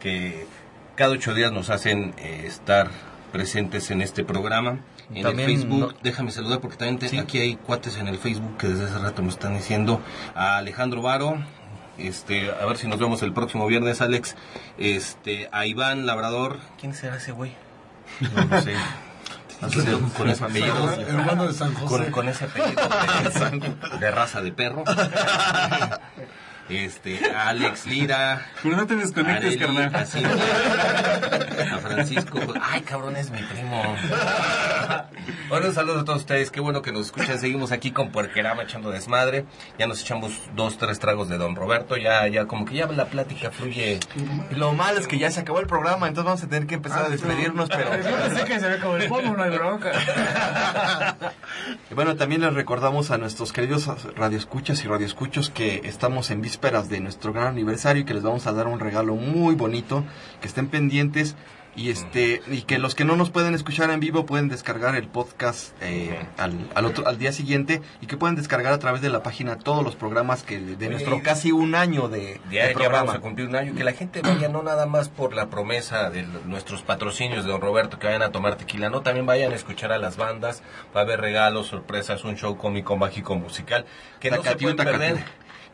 [0.00, 0.46] que
[0.94, 2.88] cada ocho días nos hacen eh, estar
[3.30, 4.78] presentes en este programa.
[5.14, 7.18] En También el Facebook, no- déjame saludar porque también te- Sí.
[7.18, 10.00] aquí hay cuates en el Facebook que desde hace rato me están diciendo
[10.34, 11.38] a Alejandro Varo,
[11.96, 14.36] este, a ver si nos vemos el próximo viernes, Alex,
[14.76, 17.52] este, a Iván Labrador, ¿quién será ese güey?
[18.20, 18.74] No lo sé.
[19.60, 20.92] Así de- con ese apellido.
[21.00, 21.86] Hermano de San José.
[22.04, 22.80] Con, con ese apellido
[23.90, 24.84] de, de raza de perro.
[26.68, 28.46] Este, a Alex Lira.
[28.62, 29.94] Pero no te desconectes, carnal.
[29.94, 32.38] a Francisco.
[32.60, 33.82] Ay, cabrón, es mi primo.
[35.48, 36.50] Bueno, un saludo a todos ustedes.
[36.50, 37.38] Qué bueno que nos escuchan.
[37.38, 39.46] Seguimos aquí con Puerquerama echando desmadre.
[39.78, 41.96] Ya nos echamos dos, tres tragos de Don Roberto.
[41.96, 43.98] Ya, ya, como que ya la plática fluye.
[44.50, 47.06] Lo malo es que ya se acabó el programa, entonces vamos a tener que empezar
[47.06, 47.96] a despedirnos, pero...
[47.96, 49.92] Yo pensé que se ve como el pomo, no hay bronca.
[51.90, 56.88] Y Bueno, también les recordamos a nuestros queridos radioescuchas y radioescuchos que estamos en vísperas
[56.88, 60.04] de nuestro gran aniversario y que les vamos a dar un regalo muy bonito,
[60.40, 61.36] que estén pendientes
[61.76, 65.06] y este y que los que no nos pueden escuchar en vivo pueden descargar el
[65.06, 69.10] podcast eh, al, al otro al día siguiente y que pueden descargar a través de
[69.10, 72.68] la página todos los programas que de, de nuestro casi un año de, Ya, de
[72.70, 72.96] ya programa.
[73.04, 73.76] vamos a cumplir un año.
[73.76, 77.60] Que la gente vaya no nada más por la promesa de nuestros patrocinios de Don
[77.60, 80.64] Roberto que vayan a tomar tequila, no, también vayan a escuchar a las bandas.
[80.96, 83.84] Va a haber regalos, sorpresas, un show cómico, mágico, musical.
[84.18, 85.18] Que no se pueden perder.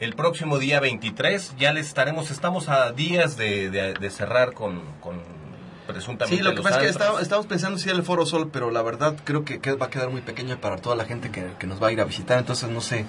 [0.01, 4.82] El próximo día 23 ya les estaremos, estamos a días de, de- de cerrar con,
[5.01, 5.20] con
[5.86, 8.51] presuntamente Sí, lo que pasa es que está- estamos pensando si ir al Foro Sol,
[8.53, 11.30] pero la verdad creo que, que va a quedar muy pequeño para toda la gente
[11.30, 13.07] que, que nos va a ir a visitar, entonces no sé,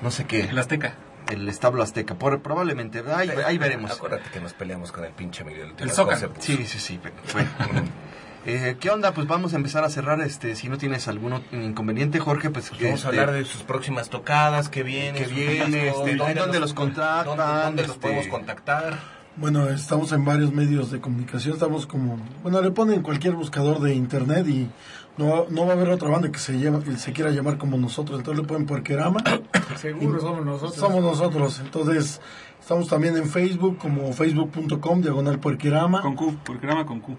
[0.00, 0.40] no sé qué.
[0.40, 0.94] El Azteca.
[1.30, 3.90] El establo azteca, por, probablemente, ahí, ahí veremos.
[3.90, 5.74] Acuérdate que nos peleamos con el pinche Miguel.
[5.78, 6.32] El Zócalo.
[6.38, 7.42] Sí, sí, sí, pero fue.
[8.46, 9.12] Eh, ¿Qué onda?
[9.12, 12.70] Pues vamos a empezar a cerrar, este, si no tienes algún inconveniente, Jorge, pues...
[12.70, 16.72] Vamos a este, hablar de sus próximas tocadas, que viene, que viene, este, dónde los
[16.72, 19.18] contactan, dónde, dónde los este- podemos contactar.
[19.36, 23.94] Bueno, estamos en varios medios de comunicación, estamos como, bueno, le ponen cualquier buscador de
[23.94, 24.68] internet y
[25.16, 28.18] no, no va a haber otra banda que se que se quiera llamar como nosotros,
[28.18, 29.22] entonces le ponen Puerquerama.
[29.76, 30.74] Seguro somos nosotros.
[30.74, 32.20] Somos nosotros, entonces
[32.58, 36.02] estamos también en Facebook como facebook.com diagonal Puerquerama.
[36.02, 37.16] Con Q, Puerquerama con Q.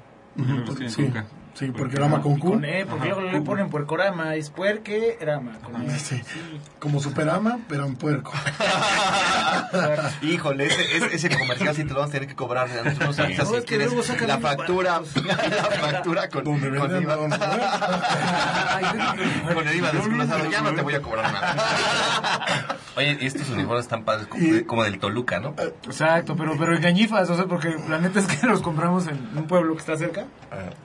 [0.88, 1.26] Sí, K.
[1.60, 2.52] sí, Puerquerama con Q.
[2.54, 5.60] Con E, porque luego le ponen puercorama, es puerquerama.
[5.60, 6.00] Con E.
[6.00, 6.22] Sí,
[6.80, 8.32] como Superama, pero en puerco.
[10.22, 12.70] Híjole, ese, ese, ese comercial sí te lo vamos a tener que cobrar.
[12.70, 13.34] a nosotros, No, si
[13.66, 13.92] quieres,
[14.28, 17.18] la factura, la factura con, con IVA.
[19.54, 22.78] Con el IVA desglosado, ya no te voy a cobrar nada.
[22.96, 25.54] Oye, y estos uniformes están padres, como, de- como del Toluca, ¿no?
[25.86, 29.48] Exacto, pero, pero engañifas, o sea, porque la neta es que los compramos en un
[29.48, 30.26] pueblo que está cerca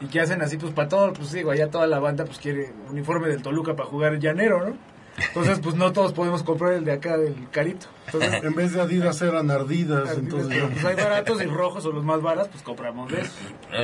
[0.01, 2.72] y que hacen así, pues para todo, pues digo, allá toda la banda pues quiere
[2.90, 4.74] uniforme del Toluca para jugar el llanero, ¿no?
[5.16, 7.86] Entonces, pues no todos podemos comprar el de acá del carito.
[8.06, 11.92] Entonces, En vez de Adidas eran Ardidas, entonces pero, pues hay baratos y rojos o
[11.92, 13.34] los más baratos, pues compramos de esos.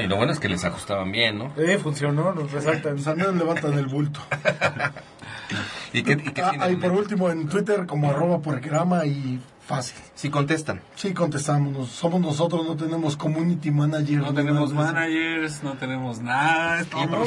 [0.03, 1.53] Y lo bueno es que les ajustaban bien, ¿no?
[1.57, 2.95] Eh, funcionó, nos resaltan.
[2.95, 4.21] pues al menos levantan el bulto.
[5.93, 9.41] ¿Y qué, y qué Ah, y por último en Twitter como arroba porquerama y
[9.71, 9.97] fácil.
[10.15, 10.81] Si contestan.
[10.97, 11.73] Sí, contestamos.
[11.73, 14.19] nos- Somos nosotros, no tenemos community manager.
[14.19, 16.81] No tenemos nada managers, no tenemos nada.
[16.81, 17.23] estamos- No.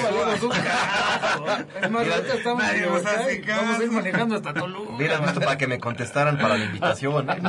[1.81, 3.47] Es más, ahorita estamos, Nadie nos hace ¿sabes?
[3.47, 3.91] vamos a ir caso.
[3.93, 4.97] manejando hasta Toluca.
[4.97, 7.29] Visto para que me contestaran para la invitación.
[7.29, 7.35] ¿eh?
[7.41, 7.47] No,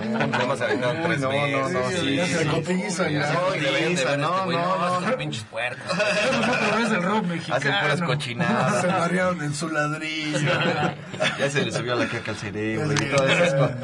[1.02, 1.72] tres no, no, meses.
[1.72, 2.48] no, sí, ya sí, se sí.
[2.48, 3.32] cotizan, ya.
[3.32, 5.16] No, Sí, no, no, no.
[5.16, 5.84] pinches puercos.
[6.78, 7.56] Vez el rock mexicano.
[7.56, 10.38] Hacen puras Se marearon en su ladrillo.
[11.38, 13.76] ya se le subió la caca al cerebro y todas esas cosas.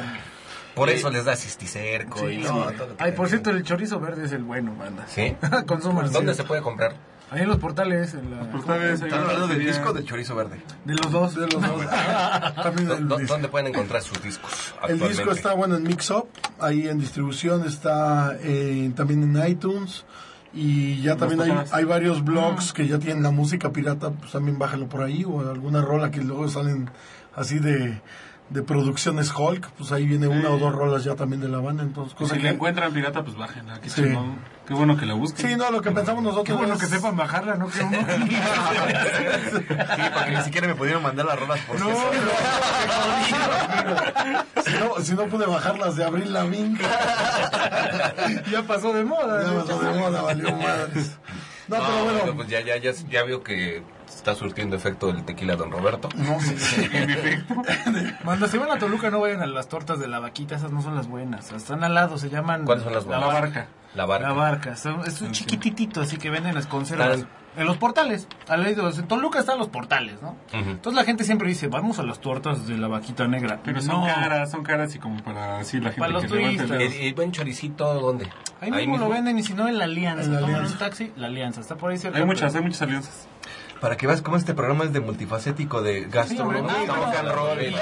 [0.75, 3.99] Por eso les da cisticerco y no, todo lo que Ay, por cierto, el chorizo
[3.99, 5.05] verde es el bueno, banda.
[5.07, 5.35] ¿Sí?
[5.67, 6.09] Consúmanlo.
[6.11, 6.93] ¿Dónde se puede comprar?
[7.29, 8.13] Ahí en los portales.
[8.13, 10.61] en la- Portales, ahí ¿Están hablando del disco del chorizo verde?
[10.83, 11.35] De los dos.
[11.35, 11.85] De los dos.
[12.63, 13.33] También ¿Dó- el dó- disco.
[13.33, 16.27] ¿Dónde pueden encontrar sus discos El disco está bueno en Mix Up,
[16.59, 20.03] ahí en distribución, está eh, también en iTunes
[20.53, 21.73] y ya también hay, portales.
[21.73, 25.39] hay varios blogs que ya tienen la música pirata, pues también bájalo por ahí o
[25.49, 26.89] alguna rola que luego salen
[27.33, 28.01] así de,
[28.51, 31.83] de producciones Hulk, pues ahí viene una o dos rolas ya también de la banda,
[31.83, 32.47] entonces cosa si que...
[32.47, 33.79] la encuentran pirata, pues bájenla.
[33.79, 34.03] Qué Sí.
[34.03, 34.39] chingón.
[34.67, 35.49] Qué bueno que la busquen.
[35.49, 37.67] Sí, no, lo que pensamos nosotros Qué bueno es- que sepan bajarla, ¿no?
[37.67, 37.97] Que uno...
[39.51, 41.95] Sí, porque ni siquiera me pudieron mandar las rolas por No, no,
[44.63, 46.77] si no, si no pude bajarlas de Abril Lavigne,
[48.51, 49.43] ya pasó de moda.
[49.43, 51.17] ya pasó de moda, valió madres.
[51.71, 55.23] No, No, pero bueno, pues ya, ya, ya, ya veo que está surtiendo efecto el
[55.23, 56.09] tequila Don Roberto.
[56.15, 56.89] no, sí, sí.
[58.23, 60.81] Cuando se van a Toluca no vayan a las tortas de la vaquita, esas no
[60.81, 61.51] son las buenas.
[61.51, 62.65] Están al lado, se llaman...
[62.65, 63.33] ¿Cuáles son las La buenas?
[63.41, 63.67] barca.
[63.95, 64.27] La barca.
[64.27, 64.75] La barca.
[64.75, 67.19] Son- es un chiquititito, así que venden las conservas.
[67.19, 68.27] Están- En los portales.
[68.47, 70.37] Al lado, en Toluca están los portales, ¿no?
[70.53, 73.59] Entonces la gente siempre dice, vamos a las tortas de la vaquita negra.
[73.63, 74.05] Pero son No.
[74.05, 76.71] caras, son caras y como para así la gente Para los que turistas.
[76.71, 78.27] ¿El, el buen choricito dónde?
[78.61, 80.23] Ahí mismo, lo venden y si no en la Alianza.
[80.23, 80.73] En la Toman Alianza.
[80.73, 81.59] un taxi, la Alianza.
[81.61, 82.17] Está por ahí cerca.
[82.19, 83.27] Hay muchas, pero- hay muchas alianzas.
[83.81, 87.17] Para que veas cómo este programa es de multifacético, de gastronomía, Sí, hombre, rock no,
[87.19, 87.71] and no, roll.
[87.71, 87.77] no.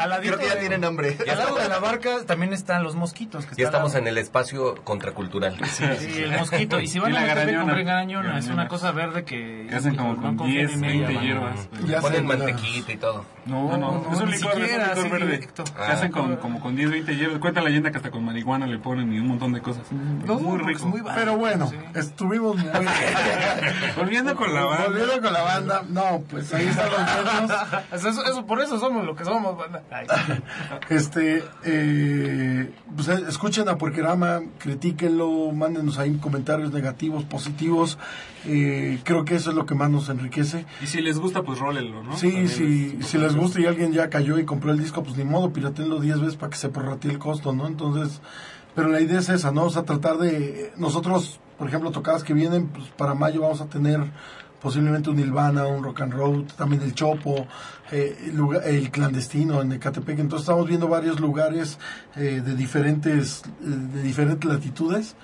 [0.00, 1.18] Al ladito Creo que ya tienen hambre.
[1.28, 3.44] Al lado de la barca también están los mosquitos.
[3.46, 5.56] Que Ya estamos en el espacio contracultural.
[5.66, 5.84] Sí,
[6.22, 6.78] el mosquito.
[6.80, 8.38] Y si van Y a la compren garañona.
[8.38, 9.66] Es una cosa verde que...
[9.68, 11.26] Que hacen como con no confíen 10, en ella, 20 mano.
[11.26, 11.68] hierbas.
[11.86, 13.24] Ya Ponen sé, mantequita y todo.
[13.46, 15.48] No, No, no, es un licor, es un siquiera, licor así verde.
[15.64, 17.38] Se hacen con, como con 10, 20 hierbas.
[17.40, 19.90] Cuenta la leyenda que hasta con marihuana le ponen y un montón de cosas.
[19.90, 20.92] No, muy rico.
[21.14, 21.76] Pero bueno, sí.
[21.94, 22.66] estuvimos muy...
[23.96, 25.23] Volviendo con la banda.
[25.24, 28.14] Con la banda, no, pues ahí están los medios.
[28.28, 29.82] Eso, por eso somos lo que somos, banda.
[29.90, 30.06] Ay.
[30.90, 37.98] Este, eh, pues eh, escuchen a Porquerama, critíquenlo, mándenos ahí comentarios negativos, positivos.
[38.44, 40.66] Eh, creo que eso es lo que más nos enriquece.
[40.82, 42.18] Y si les gusta, pues rólenlo, ¿no?
[42.18, 45.24] Sí, También si les gusta y alguien ya cayó y compró el disco, pues ni
[45.24, 47.66] modo, piratenlo 10 veces para que se prorratee el costo, ¿no?
[47.66, 48.20] Entonces,
[48.74, 49.64] pero la idea es esa, ¿no?
[49.64, 50.72] O sea, tratar de...
[50.76, 54.00] Nosotros, por ejemplo, tocadas que vienen, pues para mayo vamos a tener
[54.64, 57.46] posiblemente un Nilvana, un Rock and Roll, también el Chopo,
[57.92, 60.18] eh, el, lugar- el clandestino en Ecatepec.
[60.18, 61.78] Entonces estamos viendo varios lugares
[62.16, 65.14] eh, de diferentes de diferentes latitudes,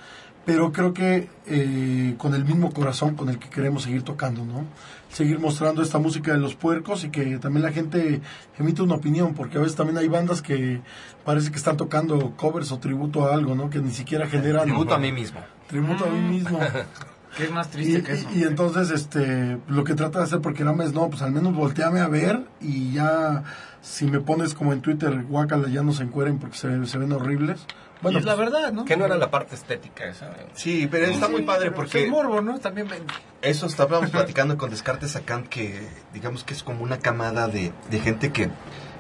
[0.45, 4.65] pero creo que eh, con el mismo corazón con el que queremos seguir tocando, ¿no?
[5.11, 8.21] Seguir mostrando esta música de los puercos y que también la gente
[8.59, 10.81] emite una opinión, porque a veces también hay bandas que
[11.25, 13.71] parece que están tocando covers o tributo a algo, ¿no?
[13.71, 15.41] Que ni siquiera generan Tributo a mí mismo.
[15.67, 16.59] tributo a mí mismo.
[17.37, 18.29] ¿Qué es más Y, triste que eso?
[18.35, 21.33] y- y entonces, este, lo que trata de hacer porque nada más no, pues al
[21.33, 23.45] menos volteame a ver y ya,
[23.83, 27.13] si me pones como en Twitter, guácala, ya no se encueren porque se, se ven
[27.13, 27.61] horribles.
[28.01, 28.85] Y Bueno, es la pues, verdad, ¿no?
[28.87, 30.31] Que no era la parte estética esa.
[30.55, 32.05] Sí, pero está muy padre porque...
[32.05, 32.59] Es morbo, ¿no?
[32.59, 33.05] También ven-
[33.43, 38.01] Eso estábamos platicando con Descartes Sacant que digamos que es como una camada de, de
[38.01, 38.49] gente que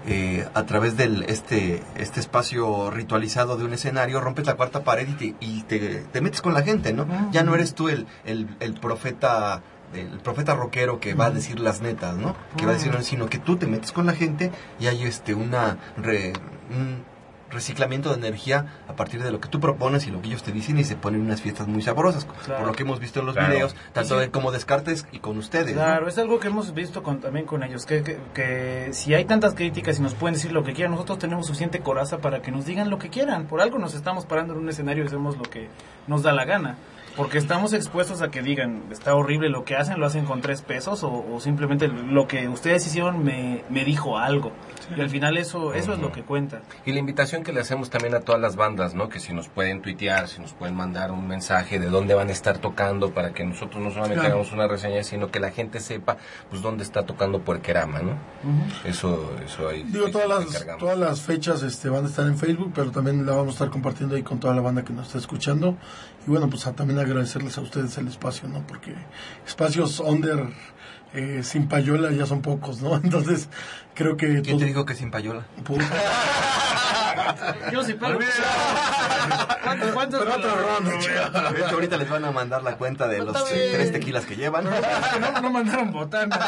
[0.06, 5.06] eh, a través del este este espacio ritualizado de un escenario rompes la cuarta pared
[5.08, 5.78] y te, y te,
[6.10, 7.06] te metes con la gente, ¿no?
[7.32, 11.58] Ya no eres tú el, el, el profeta el profeta rockero que va a decir
[11.58, 12.36] las netas, ¿no?
[12.56, 15.34] Que va a decir, sino que tú te metes con la gente y hay este
[15.34, 16.32] una re-
[16.70, 17.02] un
[17.50, 20.52] reciclamiento de energía a partir de lo que tú propones y lo que ellos te
[20.52, 22.60] dicen y se ponen unas fiestas muy sabrosas, Claro.
[22.60, 23.52] por lo que hemos visto en los Claro.
[23.52, 24.20] videos, tanto Sí.
[24.20, 25.74] de- como Descartes y con ustedes.
[25.74, 25.82] ¿no?
[25.82, 29.24] Claro, es algo que hemos visto con- también con ellos, que, que, que si hay
[29.24, 32.50] tantas críticas y nos pueden decir lo que quieran, nosotros tenemos suficiente coraza para que
[32.50, 33.46] nos digan lo que quieran.
[33.46, 35.68] Por algo nos estamos parando en un escenario y hacemos lo que
[36.06, 36.76] nos da la gana.
[37.16, 40.62] Porque estamos expuestos a que digan, está horrible lo que hacen, lo hacen con tres
[40.62, 44.52] pesos, o, o simplemente lo que ustedes hicieron me, me dijo algo.
[44.96, 46.62] Y al final eso, eso es lo que cuenta.
[46.84, 49.08] Y la invitación que le hacemos también a todas las bandas, ¿no?
[49.08, 52.32] Que si nos pueden tuitear, si nos pueden mandar un mensaje de dónde van a
[52.32, 54.34] estar tocando para que nosotros no solamente Claro.
[54.34, 56.16] hagamos una reseña, sino que la gente sepa,
[56.48, 58.12] pues, dónde está tocando Puerquerama, ¿no?
[58.84, 59.82] Eso, eso ahí.
[59.84, 60.78] digo, ahí todas las, encargamos.
[60.80, 63.70] todas las fechas este, van a estar en Facebook, pero también la vamos a estar
[63.70, 65.76] compartiendo ahí con toda la banda que nos está escuchando.
[66.26, 68.66] Y bueno, pues a- también agradecerles a ustedes el espacio, ¿no?
[68.66, 68.94] Porque
[69.46, 70.46] espacios under
[71.14, 72.96] eh, sin payola ya son pocos, ¿no?
[73.02, 73.48] Entonces,
[73.94, 74.26] creo que...
[74.42, 75.46] ¿Quién todo- te dijo que sin payola?
[77.72, 77.96] Yo sí.
[79.70, 80.20] ¿Cuántos, cuántos?
[80.20, 81.30] Pero otra ronda, chica.
[81.52, 84.36] De hecho, ahorita les van a mandar la cuenta de los eh, tres tequilas que
[84.36, 84.64] llevan.
[84.64, 86.38] No, no mandaron botana.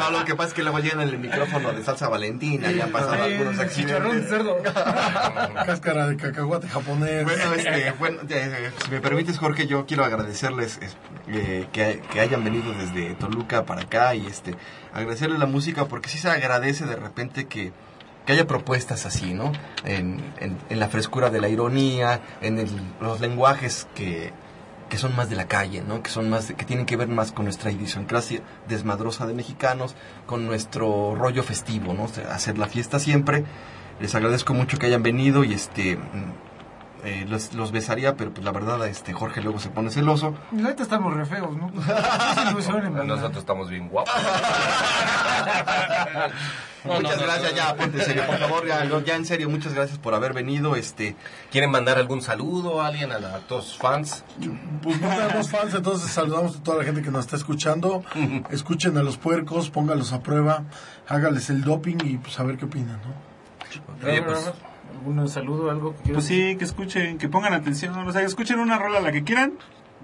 [0.00, 2.90] No, lo que pasa es que luego llegan el micrófono de salsa valentina y han
[2.90, 4.28] pasado algunos Chicharrón de accidentes.
[4.28, 4.62] cerdo.
[5.66, 7.24] Cáscara de cacahuate japonés.
[7.24, 10.96] Bueno, este, bueno, eh, si me permites, Jorge, yo quiero agradecerles es-
[11.28, 14.54] eh, que, que hayan venido desde Toluca para acá y este
[14.92, 17.72] agradecerles la música porque sí se agradece de repente que,
[18.26, 19.52] que haya propuestas así, ¿no?
[19.84, 22.70] En, en- en la frescura de la ironía, en el-
[23.00, 24.32] los lenguajes que,
[24.88, 26.02] que son más de la calle, ¿no?
[26.02, 29.94] Que son más, que tienen que ver más con nuestra idiosincrasia desmadrosa de mexicanos,
[30.26, 32.06] con nuestro rollo festivo, ¿no?
[32.30, 33.44] Hacer la fiesta siempre.
[34.00, 35.98] Les agradezco mucho que hayan venido y este
[37.04, 40.34] eh, los, los besaría, pero pues la verdad, este Jorge luego se pone celoso.
[40.52, 41.70] Ahorita estamos re feos, ¿no?
[41.72, 43.04] ¿verdad?
[43.04, 44.12] Nosotros estamos bien guapos.
[46.84, 49.48] No, muchas no, no, gracias, no, ya, ponte en serio, por favor, ya, en serio,
[49.48, 51.14] muchas gracias por haber venido, este,
[51.52, 54.24] ¿Quieren mandar algún saludo a alguien, a, la- a todos fans?
[54.82, 58.02] Pues no tenemos fans, entonces saludamos a toda la gente que nos está escuchando.
[58.50, 60.64] Escuchen a los puercos, póngalos a prueba,
[61.06, 64.08] hágales el doping y pues a ver qué opinan, ¿no?
[64.08, 64.50] Oye, pues,
[64.92, 68.78] ¿Algún saludo, algo que Pues sí, que escuchen, que pongan atención, o sea, escuchen una
[68.78, 69.54] rola la que quieran,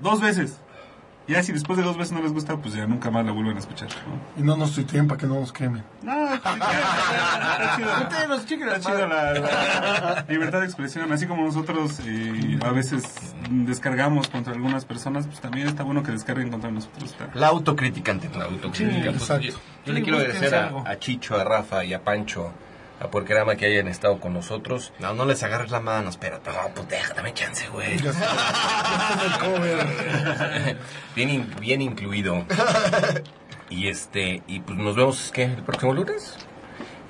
[0.00, 0.60] dos veces.
[1.26, 3.54] Ya si después de dos veces no les gusta, pues ya nunca más la vuelven
[3.56, 3.88] a escuchar.
[4.06, 4.42] ¿no?
[4.42, 5.84] Y no nos tuiteen para que no nos quemen.
[6.00, 6.56] No, está
[7.76, 8.34] chido.
[8.72, 13.04] Está chido la, la libertad de expresión, así como nosotros eh, a veces
[13.50, 17.10] descargamos contra algunas personas, pues también está bueno que descarguen contra nosotros.
[17.10, 17.28] está.
[17.34, 18.38] la autocrítica ante todo.
[18.38, 18.94] la autocrítica.
[18.96, 19.42] Sí, Pues, exacto.
[19.48, 19.52] yo,
[19.84, 20.84] yo le Sí, quiero búsquense agradecer a, algo.
[20.86, 22.52] a Chicho, a Rafa y a Pancho,
[23.00, 24.92] a Puerquerama que hayan estado con nosotros.
[24.98, 26.50] No, no les agarres la mano, espérate.
[26.50, 27.96] No, pues déjame chance, güey.
[31.14, 32.44] Bien, in- bien incluido.
[33.70, 35.44] Y este, y pues nos vemos, ¿qué?
[35.44, 36.34] ¿El próximo lunes?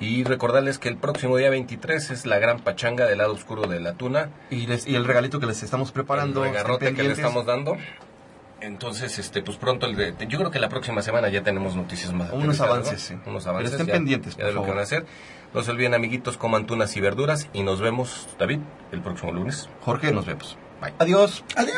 [0.01, 3.79] Y recordarles que el próximo día 23 es la gran pachanga del lado oscuro de
[3.79, 4.29] la tuna.
[4.49, 6.43] Y, les- y el regalito que les estamos preparando.
[6.45, 7.77] el regarrote que le estamos dando.
[8.61, 12.11] Entonces, este, pues pronto, el de- yo creo que la próxima semana ya tenemos noticias
[12.13, 12.31] más.
[12.31, 13.13] Unos avances, sí.
[13.25, 13.71] Unos Pero avances.
[13.73, 15.05] estén ya- pendientes, ya por de lo que van a hacer.
[15.53, 17.47] No se olviden, amiguitos, coman tunas y verduras.
[17.53, 18.59] Y nos vemos, David,
[18.91, 19.69] el próximo lunes.
[19.81, 20.57] Jorge, nos vemos.
[20.81, 20.93] Bye.
[20.99, 21.43] Adiós.
[21.57, 21.71] Desde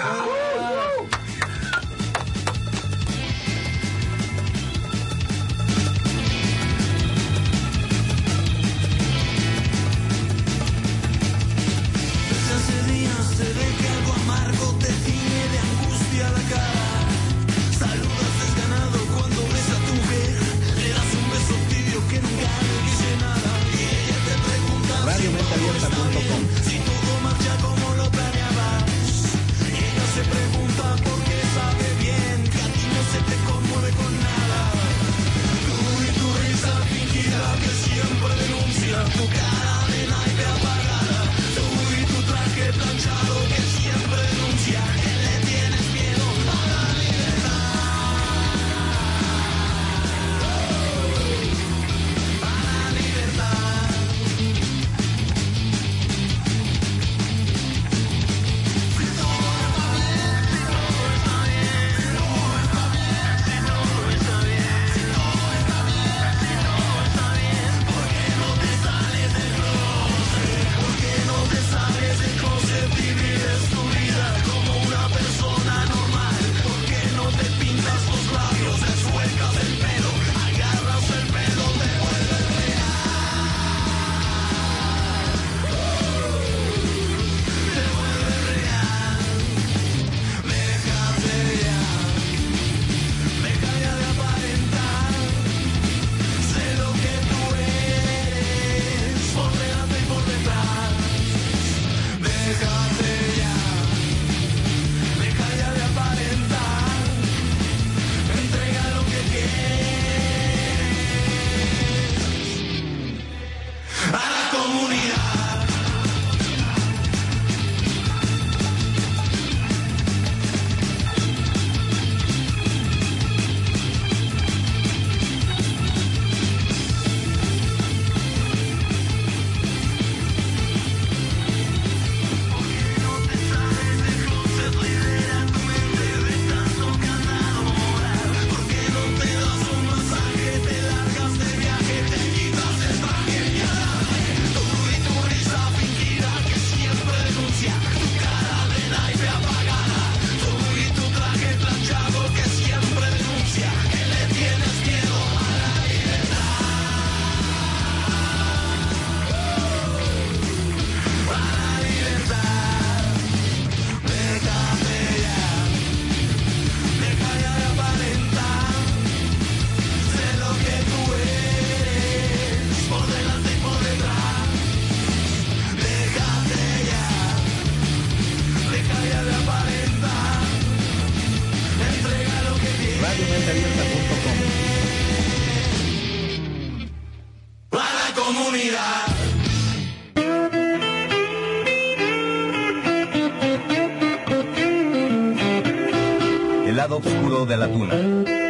[197.51, 197.93] de la tuna.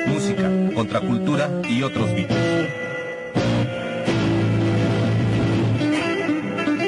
[0.05, 2.35] Música, contracultura y otros beats.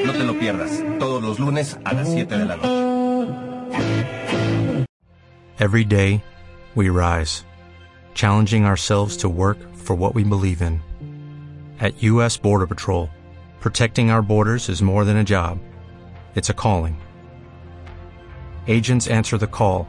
[0.06, 2.68] No te lo pierdas, todos los lunes a las 7 de la noche.
[5.58, 6.22] Every day,
[6.76, 7.44] we rise,
[8.14, 10.80] challenging ourselves to work for what we believe in.
[11.80, 12.36] At U.S.
[12.36, 13.10] Border Patrol,
[13.58, 15.58] protecting our borders is more than a job,
[16.36, 16.96] it's a calling.
[18.68, 19.88] Agents answer the call,